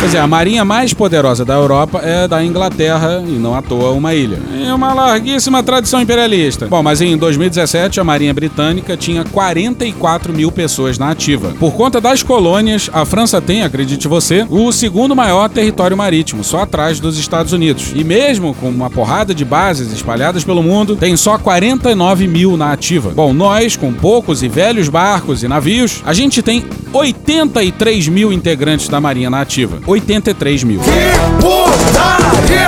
[0.05, 3.93] Quer dizer, a marinha mais poderosa da Europa é da Inglaterra e não à toa
[3.93, 4.39] uma ilha.
[4.63, 6.67] É uma larguíssima tradição imperialista.
[6.67, 11.55] Bom, mas em 2017 a marinha britânica tinha 44 mil pessoas na ativa.
[11.59, 16.61] Por conta das colônias, a França tem, acredite você, o segundo maior território marítimo, só
[16.61, 17.93] atrás dos Estados Unidos.
[17.95, 22.73] E mesmo com uma porrada de bases espalhadas pelo mundo, tem só 49 mil na
[22.73, 23.09] ativa.
[23.09, 28.87] Bom, nós, com poucos e velhos barcos e navios, a gente tem 83 mil integrantes
[28.87, 29.79] da marinha na ativa.
[29.95, 30.81] 83 mil.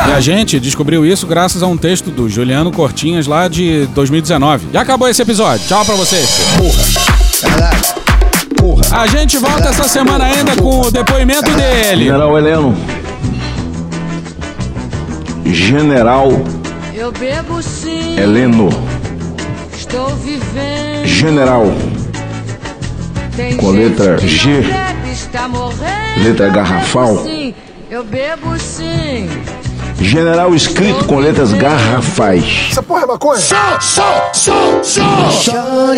[0.09, 4.68] E a gente descobriu isso graças a um texto do Juliano Cortinhas lá de 2019.
[4.72, 5.66] E acabou esse episódio.
[5.66, 6.29] Tchau pra vocês.
[8.57, 8.83] Porra.
[8.93, 12.05] A gente volta essa semana ainda com o depoimento dele.
[12.05, 12.77] General Heleno.
[15.45, 16.29] General
[16.95, 18.18] Eu bebo sim.
[18.18, 18.68] Heleno.
[19.77, 21.07] Estou vivendo.
[21.07, 21.66] General.
[23.37, 24.64] Tem com gente letra que G.
[26.22, 27.24] Letra garrafal.
[27.91, 29.29] Eu bebo sim.
[30.01, 32.69] General escrito com letras garrafais.
[32.71, 33.41] Essa porra é maconha?
[33.41, 35.95] Só, só, só, só.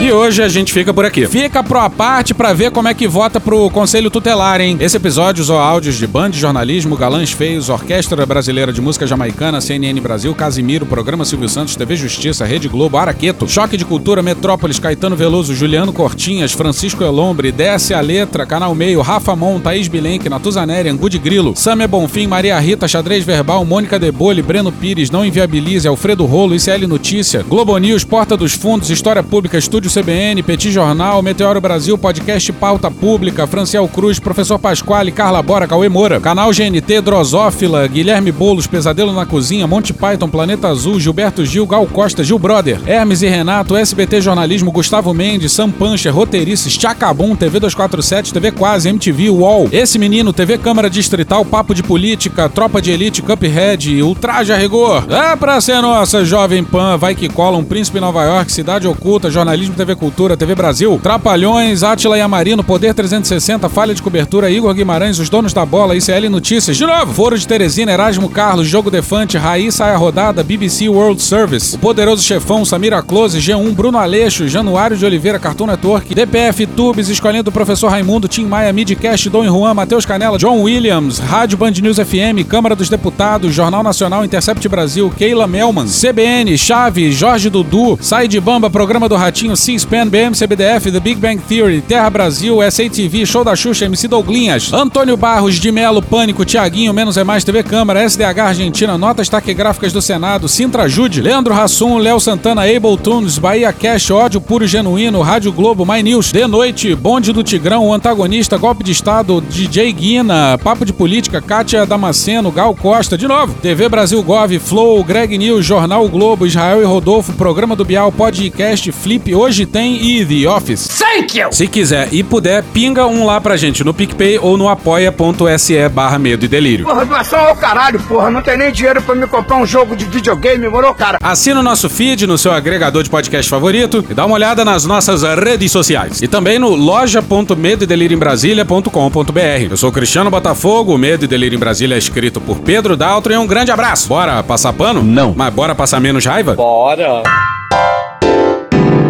[0.00, 1.26] E hoje a gente fica por aqui.
[1.26, 4.76] Fica pro a parte pra ver como é que vota pro Conselho Tutelar, hein?
[4.80, 9.60] Esse episódio usou áudios de Band de Jornalismo, Galãs Feios, Orquestra Brasileira de Música Jamaicana,
[9.60, 14.78] CNN Brasil, Casimiro, Programa Silvio Santos, TV Justiça, Rede Globo, Araqueto, Choque de Cultura, Metrópolis,
[14.78, 20.28] Caetano Veloso, Juliano Cortinhas, Francisco Elombre, Desce a Letra, Canal Meio, Rafa Mon, Thaís Bilenque,
[20.28, 25.24] Natuzaneri, Angu de Grilo, Samia Bonfim, Maria Rita, Xadrez Verbal, Mônica Debole, Breno Pires, Não
[25.24, 30.72] Inviabilize, Alfredo Rolo, ICL Notícia, Globo News, Porta dos Fundos, História Pública, Estúdio CBN, Petit
[30.72, 36.50] Jornal, Meteoro Brasil, Podcast Pauta Pública, Franciel Cruz, Professor Pasquale, Carla Bora, Cauê Moura, Canal
[36.52, 42.24] GNT, Drosófila, Guilherme Boulos, Pesadelo na Cozinha, Monty Python, Planeta Azul, Gilberto Gil, Gal Costa,
[42.24, 48.32] Gil Brother, Hermes e Renato, SBT Jornalismo, Gustavo Mendes, Sam Puncher, Roteirices, Chacabum, TV 247,
[48.32, 53.01] TV Quase, MTV, UOL, Esse Menino, TV Câmara Distrital, Papo de Política, Tropa de Elite,
[53.10, 55.04] Cuphead, Ultraje a Rigor.
[55.10, 58.86] É pra ser nossa, Jovem Pan, Vai Que Cola, Um Príncipe em Nova York, Cidade
[58.86, 64.50] Oculta, Jornalismo TV Cultura, TV Brasil, Trapalhões, Átila e Amarino, Poder 360, Falha de Cobertura,
[64.50, 68.68] Igor Guimarães, Os Donos da Bola, ICL Notícias, de novo, Foro de Teresina, Erasmo Carlos,
[68.68, 73.98] Jogo Defante, Raí Saia Rodada, BBC World Service, O Poderoso Chefão, Samira Close, G1, Bruno
[73.98, 79.28] Aleixo, Januário de Oliveira, Cartoon Network, DPF Tubes, Escolhendo o Professor Raimundo, Tim Maia, Midcast,
[79.30, 83.82] Dom e Juan, Matheus Canela, John Williams, Rádio Band News FM, Câmara dos Deputados, Jornal
[83.82, 89.56] Nacional, Intercept Brasil, Keila Melman, CBN, Chave, Jorge Dudu, Sai de Bamba, Programa do Ratinho,
[89.56, 94.72] C-SPAN, BM, CBDF, The Big Bang Theory, Terra Brasil, SATV, Show da Xuxa, MC Douglinhas,
[94.74, 99.92] Antônio Barros, de Melo, Pânico, Tiaguinho, Menos é Mais, TV Câmara, SDH Argentina, Notas Taquigráficas
[99.92, 105.22] do Senado, Sintra Jude, Leandro Hassum, Léo Santana, Able Tunes, Bahia Cash, Ódio Puro Genuíno,
[105.22, 110.58] Rádio Globo, My News, De Noite, Bonde do Tigrão, Antagonista, Golpe de Estado, DJ Guina,
[110.62, 115.64] Papo de Política, Kátia Damasceno, Gal Costa, de novo, TV Brasil Gov, Flow, Greg News,
[115.64, 120.50] Jornal o Globo, Israel e Rodolfo, Programa do Bial, Podcast, Flip, Hoje Tem e The
[120.50, 120.88] Office.
[120.88, 121.52] Thank you!
[121.52, 126.18] Se quiser e puder, pinga um lá pra gente no PicPay ou no apoia.se barra
[126.18, 126.84] medo e delírio.
[126.84, 128.32] Porra, doação ao caralho, porra.
[128.32, 131.18] Não tem nem dinheiro pra me comprar um jogo de videogame, moro, cara?
[131.22, 134.84] Assina o nosso feed no seu agregador de podcast favorito e dá uma olhada nas
[134.84, 136.20] nossas redes sociais.
[136.20, 139.70] E também no loja.medoedelirioembrasilha.com.br.
[139.70, 143.32] Eu sou Cristiano Botafogo, o Medo e Delírio em Brasília é escrito por Pedro Daltro
[143.32, 144.08] e um grande abraço.
[144.08, 145.02] Bora passar pano?
[145.02, 145.34] Não.
[145.36, 146.54] Mas bora passar menos raiva?
[146.54, 147.22] Bora.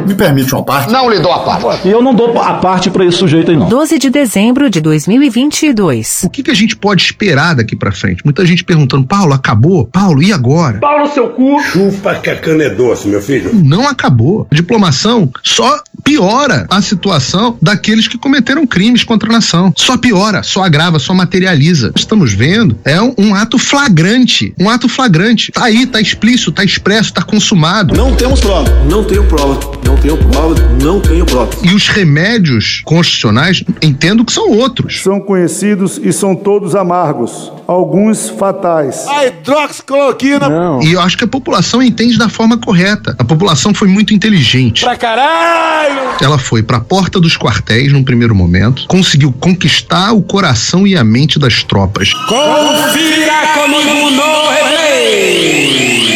[0.07, 0.93] Me permite uma parte?
[0.93, 1.89] Não lhe dou a parte.
[1.89, 3.69] E eu não dou a parte pra esse sujeito aí, não.
[3.69, 6.23] 12 de dezembro de 2022.
[6.25, 8.25] O que, que a gente pode esperar daqui pra frente?
[8.25, 9.87] Muita gente perguntando, Paulo, acabou?
[9.87, 10.79] Paulo, e agora?
[10.79, 11.61] Paulo, seu cu.
[11.63, 13.51] Chupa que a cana é doce, meu filho.
[13.55, 14.47] Não acabou.
[14.51, 19.73] A diplomação só piora a situação daqueles que cometeram crimes contra a nação.
[19.77, 21.93] Só piora, só agrava, só materializa.
[21.95, 24.55] Estamos vendo é um, um ato flagrante.
[24.59, 25.53] Um ato flagrante.
[25.53, 27.95] Tá aí, tá explícito, tá expresso, tá consumado.
[27.95, 28.69] Não temos prova.
[28.89, 29.61] Não tenho prova.
[29.85, 30.55] Não tenho prova.
[30.83, 31.51] Não tenho prova.
[31.63, 35.01] E os remédios constitucionais, entendo que são outros.
[35.01, 39.07] São conhecidos e são todos amargos, alguns fatais.
[39.07, 40.49] A hidroxicloroquina.
[40.83, 43.15] E eu acho que a população entende da forma correta.
[43.19, 44.83] A população foi muito inteligente.
[44.83, 46.17] Pra caralho!
[46.21, 51.05] Ela foi pra porta dos quartéis num primeiro momento, conseguiu conquistar o coração e a
[51.05, 52.13] mente das tropas.
[52.13, 54.33] Confira comigo no.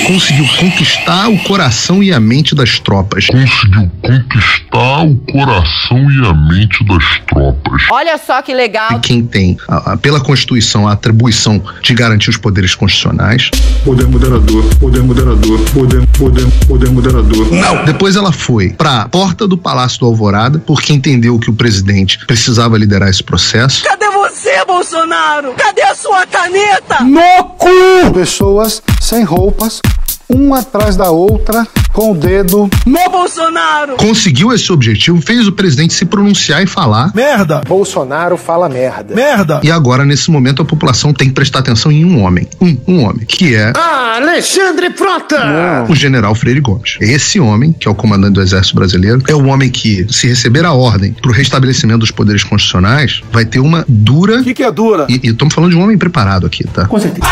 [0.07, 3.26] Conseguiu conquistar o coração e a mente das tropas.
[3.26, 7.83] Conseguiu conquistar o coração e a mente das tropas.
[7.91, 8.93] Olha só que legal.
[8.93, 13.51] E quem tem, a- a- pela Constituição, a atribuição de garantir os poderes constitucionais.
[13.85, 17.53] Poder moderador, poder moderador, poder, poder, poder moderador.
[17.53, 17.85] Não!
[17.85, 22.77] Depois ela foi pra porta do Palácio do Alvorada, porque entendeu que o presidente precisava
[22.79, 23.83] liderar esse processo.
[23.85, 25.53] Cadê você, Bolsonaro?
[25.55, 27.03] Cadê a sua caneta?
[27.05, 28.12] No cu!
[28.14, 29.81] Pessoas sem roupas,
[30.29, 33.97] uma atrás da outra, com o dedo No Bolsonaro!
[33.97, 37.12] Conseguiu esse objetivo, fez o presidente se pronunciar e falar.
[37.14, 37.62] Merda!
[37.66, 39.14] Bolsonaro fala merda.
[39.14, 39.61] Merda!
[39.62, 42.49] E agora, nesse momento, a população tem que prestar atenção em um homem.
[42.61, 45.87] Um, um homem, que é Alexandre Frota!
[45.89, 46.97] o general Freire Gomes.
[47.01, 50.64] Esse homem, que é o comandante do Exército Brasileiro, é o homem que, se receber
[50.64, 54.41] a ordem para o restabelecimento dos poderes constitucionais, vai ter uma dura.
[54.41, 55.07] O que, que é dura?
[55.09, 56.87] E estamos falando de um homem preparado aqui, tá?
[56.87, 57.27] Com certeza.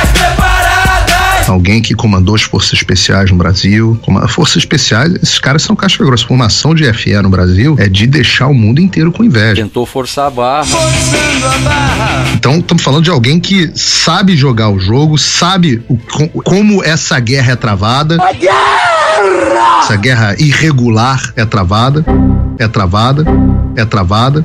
[1.46, 3.98] Alguém que comandou as forças especiais no Brasil.
[4.02, 6.26] Como- Forças especiais, esses caras são caixa grossa.
[6.26, 9.56] Formação de FE no Brasil é de deixar o mundo inteiro com inveja.
[9.62, 10.66] Tentou forçar a barra.
[12.34, 17.18] Então, estamos falando de alguém que sabe jogar o jogo, sabe o- com- como essa
[17.20, 18.16] guerra é travada.
[19.82, 22.04] Essa guerra irregular é travada,
[22.58, 23.24] é travada,
[23.76, 24.44] é travada,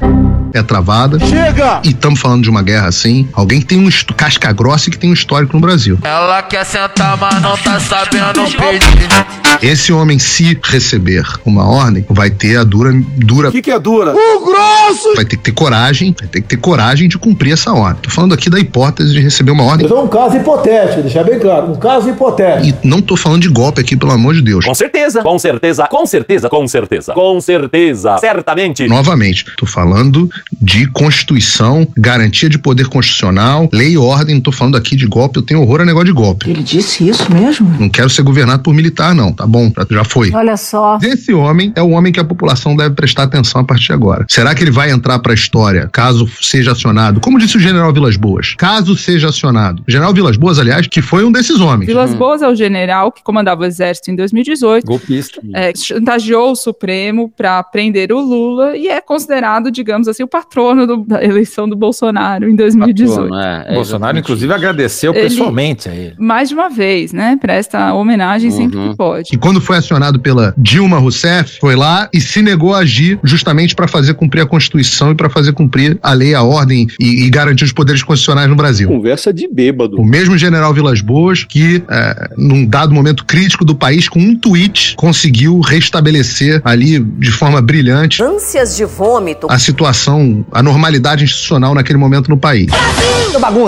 [0.53, 1.19] é travada.
[1.19, 1.81] Chega!
[1.83, 3.27] E estamos falando de uma guerra assim.
[3.33, 5.97] Alguém que tem um casca grossa e que tem um histórico no Brasil.
[6.03, 9.39] Ela quer sentar, mas não tá sabendo pedir.
[9.61, 12.91] Esse homem, se receber uma ordem, vai ter a dura.
[13.17, 14.13] dura O que, que é dura?
[14.15, 15.15] O grosso!
[15.15, 18.01] Vai ter que ter coragem, vai ter que ter coragem de cumprir essa ordem.
[18.01, 19.85] Tô falando aqui da hipótese de receber uma ordem.
[19.85, 21.71] Isso é um caso hipotético, deixar bem claro.
[21.71, 22.79] Um caso hipotético.
[22.83, 24.65] E não tô falando de golpe aqui, pelo amor de Deus.
[24.65, 28.87] Com certeza, com certeza, com certeza, com certeza, com certeza, certamente.
[28.87, 29.18] Novamente,
[29.57, 30.29] tô falando
[30.61, 34.35] de Constituição, garantia de poder constitucional, lei e ordem.
[34.35, 36.49] Não tô falando aqui de golpe, eu tenho horror a negócio de golpe.
[36.49, 37.67] Ele disse isso mesmo?
[37.79, 39.71] Não quero ser governado por militar, não, tá bom?
[39.75, 40.31] Já- Já foi.
[40.33, 40.97] Olha só.
[41.03, 44.25] Esse homem é o homem que a população deve prestar atenção a partir de agora.
[44.29, 47.19] Será que ele vai entrar para a história caso seja acionado?
[47.19, 49.83] Como disse o general Vilas Boas, caso seja acionado.
[49.87, 51.87] O general Vilas Boas, aliás, que foi um desses homens.
[51.87, 54.85] Vilas Boas é o general que comandava o exército em 2018.
[54.85, 55.41] Golpista.
[55.53, 60.85] É, chantageou o Supremo para prender o Lula e é considerado, digamos assim, o patrono
[60.85, 63.33] do- da eleição do Bolsonaro em 2018.
[63.35, 66.13] é, Bolsonaro, inclusive, agradeceu Ele- pessoalmente a ele.
[66.19, 67.35] Mais de uma vez, né?
[67.41, 69.29] Presta homenagem sempre que pode.
[69.33, 73.73] E quando foi acionado pela Dilma Rousseff, foi lá e se negou a agir justamente
[73.73, 77.29] para fazer cumprir a Constituição e para fazer cumprir a lei, a ordem e, e
[77.31, 78.87] garantir os poderes constitucionais no Brasil.
[78.87, 79.97] Conversa de bêbado.
[79.99, 84.35] O mesmo general Vilas Boas que, é, num dado momento crítico do país, com um
[84.35, 89.47] tweet, conseguiu restabelecer ali de forma brilhante Ânsias de vômito.
[89.49, 92.67] a situação, a normalidade institucional naquele momento no país.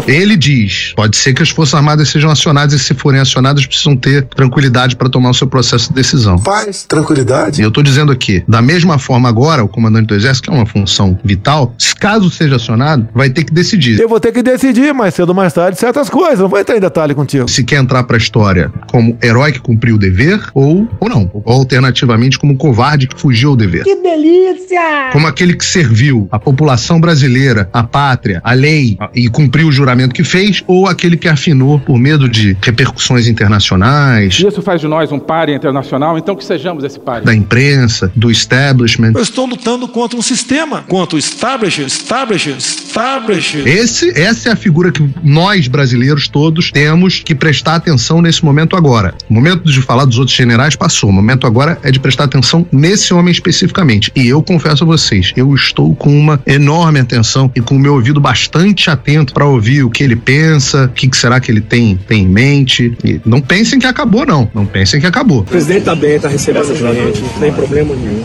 [0.08, 3.96] Ele diz: pode ser que as Forças Armadas sejam acionadas e, se forem acionadas, precisam
[3.96, 6.38] ter tranquilidade para tomar o seu processo de decisão.
[6.38, 7.62] Paz, tranquilidade.
[7.62, 10.58] E eu estou dizendo aqui, da mesma forma agora, o comandante do Exército, que é
[10.58, 14.00] uma função vital, se caso seja acionado, vai ter que decidir.
[14.00, 16.40] Eu vou ter que decidir mais cedo ou mais tarde certas coisas.
[16.40, 17.48] Não vou entrar em detalhe contigo.
[17.48, 21.30] Se quer entrar para a história como herói que cumpriu o dever ou, ou não.
[21.34, 23.84] Ou alternativamente como covarde que fugiu ao dever.
[23.84, 25.10] Que delícia!
[25.12, 30.14] Como aquele que serviu a população brasileira, a pátria, a lei e cumpriu o juramento
[30.14, 35.12] que fez, ou aquele que afinou por medo de repercussões internacionais, Isso faz de nós
[35.12, 37.26] um páreo internacional, então que sejamos esse páreo.
[37.26, 39.14] da imprensa, do establishment.
[39.16, 43.66] Eu estou lutando contra um sistema, contra o establishment, establishment, establishment.
[43.66, 48.76] Esse, essa é a figura que nós, brasileiros, todos temos que prestar atenção nesse momento
[48.76, 49.14] agora.
[49.30, 51.10] O momento de falar dos outros generais passou.
[51.10, 54.12] O momento agora é de prestar atenção nesse homem especificamente.
[54.16, 57.96] E eu confesso a vocês, eu estou com uma enorme atenção e com o meu
[57.96, 61.60] ouvido bastante atento para ouvir o que ele pensa, o que que será que ele
[61.60, 62.96] tem, tem em mente.
[63.04, 64.50] E não pensem que acabou, não.
[64.54, 65.40] Não pensem que acabou.
[65.40, 68.22] O presidente tá bem, tá recebendo gente, não tem problema nenhum.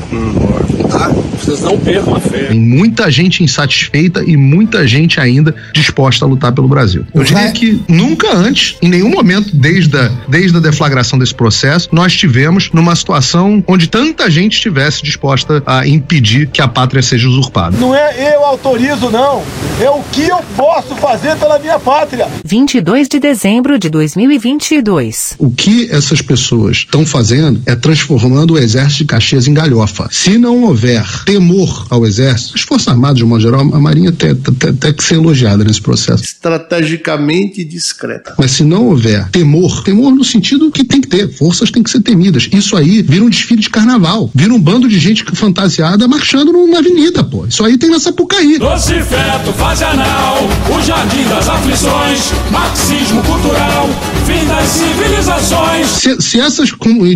[0.89, 1.09] Tá?
[1.09, 2.45] Vocês não percam a fé.
[2.45, 7.05] Tem muita gente insatisfeita e muita gente ainda disposta a lutar pelo Brasil.
[7.12, 11.89] Eu diria que nunca antes, em nenhum momento, desde a, desde a deflagração desse processo,
[11.93, 17.28] nós tivemos numa situação onde tanta gente estivesse disposta a impedir que a pátria seja
[17.28, 17.76] usurpada.
[17.76, 19.42] Não é eu autorizo, não.
[19.80, 22.28] É o que eu posso fazer pela minha pátria.
[22.44, 25.34] 22 de dezembro de 2022.
[25.38, 30.08] O que essas pessoas estão fazendo é transformando o exército de Caxias em galhofa.
[30.10, 34.12] Se não houver temor ao exército, as Forças Armadas, de um modo geral, a Marinha
[34.12, 36.24] tem, tem, tem que ser elogiada nesse processo.
[36.24, 38.34] Estrategicamente discreta.
[38.38, 41.90] Mas se não houver temor, temor no sentido que tem que ter, forças têm que
[41.90, 42.48] ser temidas.
[42.52, 46.78] Isso aí vira um desfile de carnaval, vira um bando de gente fantasiada marchando numa
[46.78, 47.46] avenida, pô.
[47.46, 48.59] Isso aí tem na Sapucaí.
[48.59, 50.38] Doce feto, fase anal,
[50.74, 53.88] o jardim das aflições, marxismo cultural,
[54.26, 55.86] fim das civilizações.
[55.88, 56.70] Se, se essas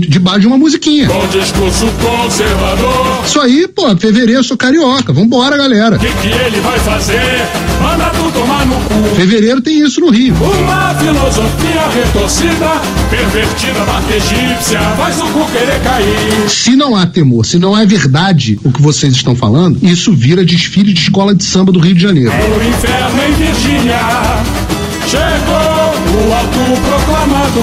[0.09, 1.09] debaixo de uma musiquinha.
[1.09, 3.24] Com discurso conservador.
[3.24, 5.12] Isso aí, pô, fevereiro eu sou carioca.
[5.12, 5.97] Vambora, galera.
[5.97, 7.20] O que, que ele vai fazer?
[7.82, 9.16] Manda tu tomar no cu.
[9.16, 10.34] Fevereiro tem isso no Rio.
[10.34, 16.51] Uma filosofia retorcida, pervertida, marca egípcia, faz o cu querer cair.
[16.51, 20.45] Se não há temor, se não é verdade o que vocês estão falando, isso vira
[20.45, 22.31] desfile de escola de samba do Rio de Janeiro.
[22.31, 23.99] O inferno em Virgínia
[25.07, 27.61] chegou o autoproclamado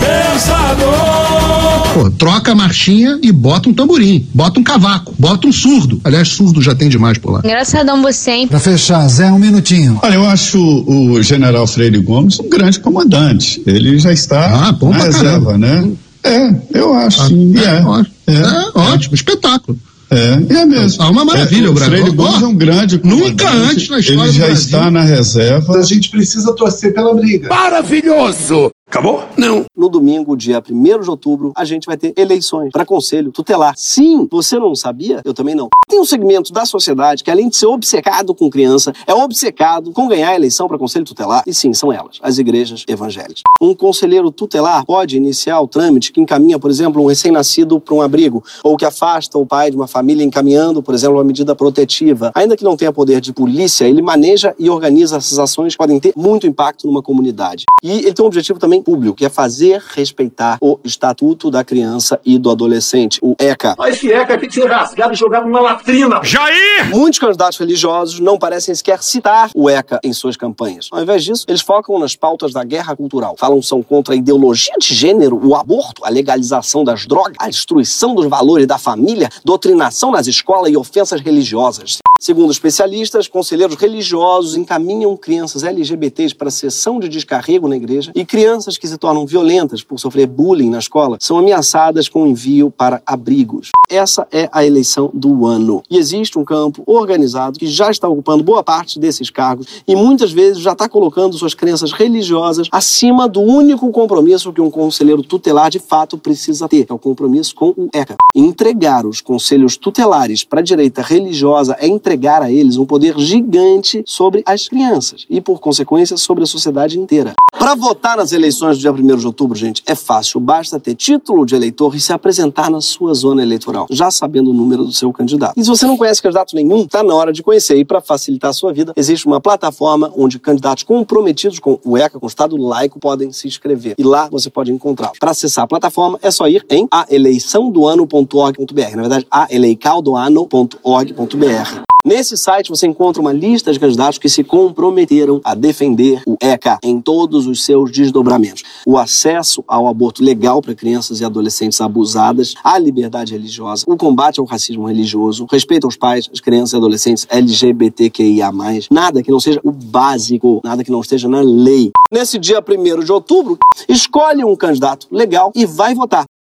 [0.00, 1.92] pensador.
[1.94, 5.98] Pô, troca a marchinha e bota um tamborim, bota um cavaco, bota um surdo.
[6.04, 7.40] Aliás, surdo já tem demais por lá.
[7.42, 8.48] Engraçadão você, hein?
[8.48, 9.98] Pra fechar, Zé, um minutinho.
[10.02, 13.62] Olha, eu acho o general Freire Gomes um grande comandante.
[13.66, 15.58] Ele já está ah, bom na reserva, caramba.
[15.58, 15.92] né?
[16.22, 17.22] É, eu acho.
[17.22, 17.54] Ah, sim.
[17.56, 18.14] é, É, ótimo.
[18.26, 18.32] é.
[18.34, 19.78] É, ótimo, espetáculo.
[20.10, 21.02] É, é mesmo.
[21.02, 21.92] É uma maravilha É, o Brasil.
[21.92, 25.78] Freire Gomes é um grande Nunca antes na história Ele já está na reserva.
[25.78, 27.48] A gente precisa torcer pela briga.
[27.48, 28.70] Maravilhoso!
[28.96, 29.22] Acabou?
[29.36, 29.66] Não.
[29.76, 33.74] No domingo, dia 1 de outubro, a gente vai ter eleições para conselho tutelar.
[33.76, 35.20] Sim, você não sabia?
[35.22, 35.68] Eu também não.
[35.86, 40.08] Tem um segmento da sociedade que, além de ser obcecado com criança, é obcecado com
[40.08, 41.42] ganhar a eleição para conselho tutelar.
[41.46, 43.42] E sim, são elas, as igrejas evangélicas.
[43.60, 48.00] Um conselheiro tutelar pode iniciar o trâmite que encaminha, por exemplo, um recém-nascido para um
[48.00, 52.32] abrigo, ou que afasta o pai de uma família encaminhando, por exemplo, uma medida protetiva.
[52.34, 56.00] Ainda que não tenha poder de polícia, ele maneja e organiza essas ações que podem
[56.00, 57.66] ter muito impacto numa comunidade.
[57.82, 62.20] E ele tem um objetivo também público, que é fazer respeitar o Estatuto da Criança
[62.24, 63.74] e do Adolescente, o ECA.
[63.76, 66.20] Olha esse ECA aqui tinha rasgado e jogado numa latrina.
[66.22, 66.90] Jair!
[66.90, 70.88] Muitos candidatos religiosos não parecem sequer citar o ECA em suas campanhas.
[70.92, 73.34] Ao invés disso, eles focam nas pautas da guerra cultural.
[73.36, 77.48] Falam que são contra a ideologia de gênero, o aborto, a legalização das drogas, a
[77.48, 81.98] destruição dos valores da família, doutrinação nas escolas e ofensas religiosas.
[82.18, 88.78] Segundo especialistas, conselheiros religiosos encaminham crianças LGBTs para sessão de descarrego na igreja e crianças
[88.78, 93.70] que se tornam violentas por sofrer bullying na escola são ameaçadas com envio para abrigos.
[93.88, 95.82] Essa é a eleição do ano.
[95.90, 100.32] E existe um campo organizado que já está ocupando boa parte desses cargos e muitas
[100.32, 105.70] vezes já está colocando suas crenças religiosas acima do único compromisso que um conselheiro tutelar
[105.70, 108.16] de fato precisa ter, que é o compromisso com o ECA.
[108.34, 114.04] Entregar os conselhos tutelares para a direita religiosa é entregar a eles um poder gigante
[114.06, 117.34] sobre as crianças e, por consequência, sobre a sociedade inteira.
[117.58, 120.38] Para votar nas eleições do dia 1 de outubro, gente, é fácil.
[120.38, 124.54] Basta ter título de eleitor e se apresentar na sua zona eleitoral, já sabendo o
[124.54, 125.54] número do seu candidato.
[125.56, 127.76] E se você não conhece candidato nenhum, está na hora de conhecer.
[127.76, 132.20] E para facilitar a sua vida, existe uma plataforma onde candidatos comprometidos com o ECA,
[132.20, 133.96] com o Estado laico, podem se inscrever.
[133.98, 135.14] E lá você pode encontrá-lo.
[135.18, 138.94] Para acessar a plataforma, é só ir em aeleiçãodoano.org.br.
[138.94, 141.95] Na verdade, aeleicadoano.org.br.
[142.06, 146.78] Nesse site você encontra uma lista de candidatos que se comprometeram a defender o ECA
[146.80, 148.62] em todos os seus desdobramentos.
[148.86, 154.38] O acesso ao aborto legal para crianças e adolescentes abusadas, a liberdade religiosa, o combate
[154.38, 158.52] ao racismo religioso, respeito aos pais, as crianças e adolescentes LGBTQIA+,
[158.88, 161.90] nada que não seja o básico, nada que não esteja na lei.
[162.12, 166.24] Nesse dia 1 de outubro, escolhe um candidato legal e vai votar.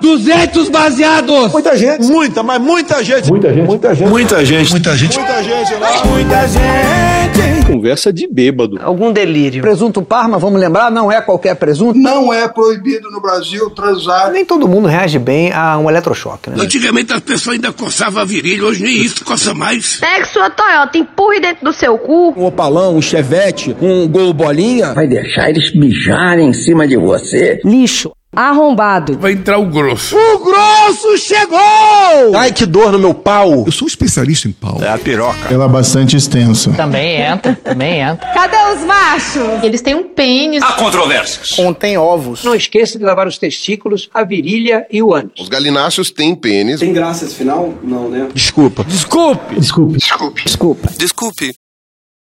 [0.00, 1.52] 200 baseados?
[1.52, 2.06] Muita gente.
[2.06, 3.28] Muita, mas muita gente.
[3.28, 3.66] Muita gente.
[3.66, 4.10] Muita gente.
[4.10, 4.70] Muita gente.
[4.70, 5.18] Muita gente.
[5.18, 6.04] Muita gente lá.
[6.04, 7.66] Muita gente.
[7.66, 8.78] Conversa de bêbado.
[8.82, 9.62] Algum delírio.
[9.62, 11.98] Presunto Parma, vamos lembrar, não é qualquer presunto.
[11.98, 14.32] Não é proibido no Brasil transar.
[14.32, 16.56] Nem todo mundo reage bem a um eletrochoque, né?
[16.58, 20.00] Antigamente as pessoas ainda coçavam a virilha, hoje nem isso coça mais.
[20.00, 22.34] Pegue sua Toyota, empurre dentro do seu cu.
[22.36, 24.92] Um opalão, um chevette, um gol bolinha.
[24.92, 27.60] Vai deixar eles mijarem em cima de você?
[27.64, 28.10] Lixo.
[28.34, 29.18] Arrombado.
[29.18, 30.16] Vai entrar o grosso.
[30.16, 32.36] O grosso chegou!
[32.36, 33.64] Ai, que dor no meu pau.
[33.66, 34.78] Eu sou especialista em pau.
[34.80, 35.52] É a piroca.
[35.52, 36.72] Ela é bastante extensa.
[36.74, 38.28] Também entra, também entra.
[38.28, 39.64] Cadê os machos?
[39.64, 40.62] Eles têm um pênis.
[40.62, 41.50] Há controvérsias.
[41.56, 42.44] Contém ovos.
[42.44, 45.32] Não esqueça de lavar os testículos, a virilha e o ânus.
[45.40, 46.78] Os galináceos têm pênis.
[46.78, 47.74] Tem graça esse final?
[47.82, 48.28] Não, né?
[48.32, 48.84] Desculpa.
[48.84, 49.58] Desculpe.
[49.58, 49.98] Desculpe.
[49.98, 50.44] Desculpe.
[50.44, 50.88] Desculpa.
[50.96, 51.52] Desculpe.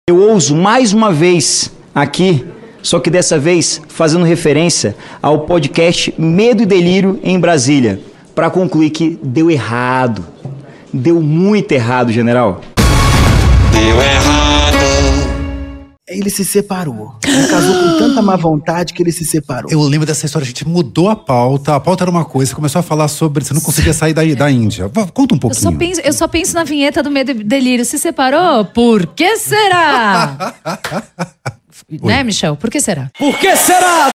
[0.08, 2.44] Eu ouso mais uma vez aqui,
[2.82, 8.00] só que dessa vez fazendo referência ao podcast Medo e Delírio em Brasília,
[8.34, 10.24] para concluir que deu errado.
[10.92, 12.60] Deu muito errado, general.
[13.72, 14.50] Deu errado.
[16.08, 17.14] Ele se separou.
[17.24, 19.70] Ele casou com tanta má vontade que ele se separou.
[19.70, 21.76] Eu lembro dessa história, a gente mudou a pauta.
[21.76, 23.44] A pauta era uma coisa, começou a falar sobre.
[23.44, 24.90] Você não conseguia sair da, da Índia.
[25.14, 25.78] Conta um Eu só, pouquinho.
[25.78, 27.84] penso, eu só penso na vinheta do Medo e Delírio.
[27.84, 28.64] Se separou?
[28.64, 30.52] Por que será?
[31.88, 32.56] né, Michel?
[32.56, 33.10] Por que será?
[33.18, 34.10] Por que será?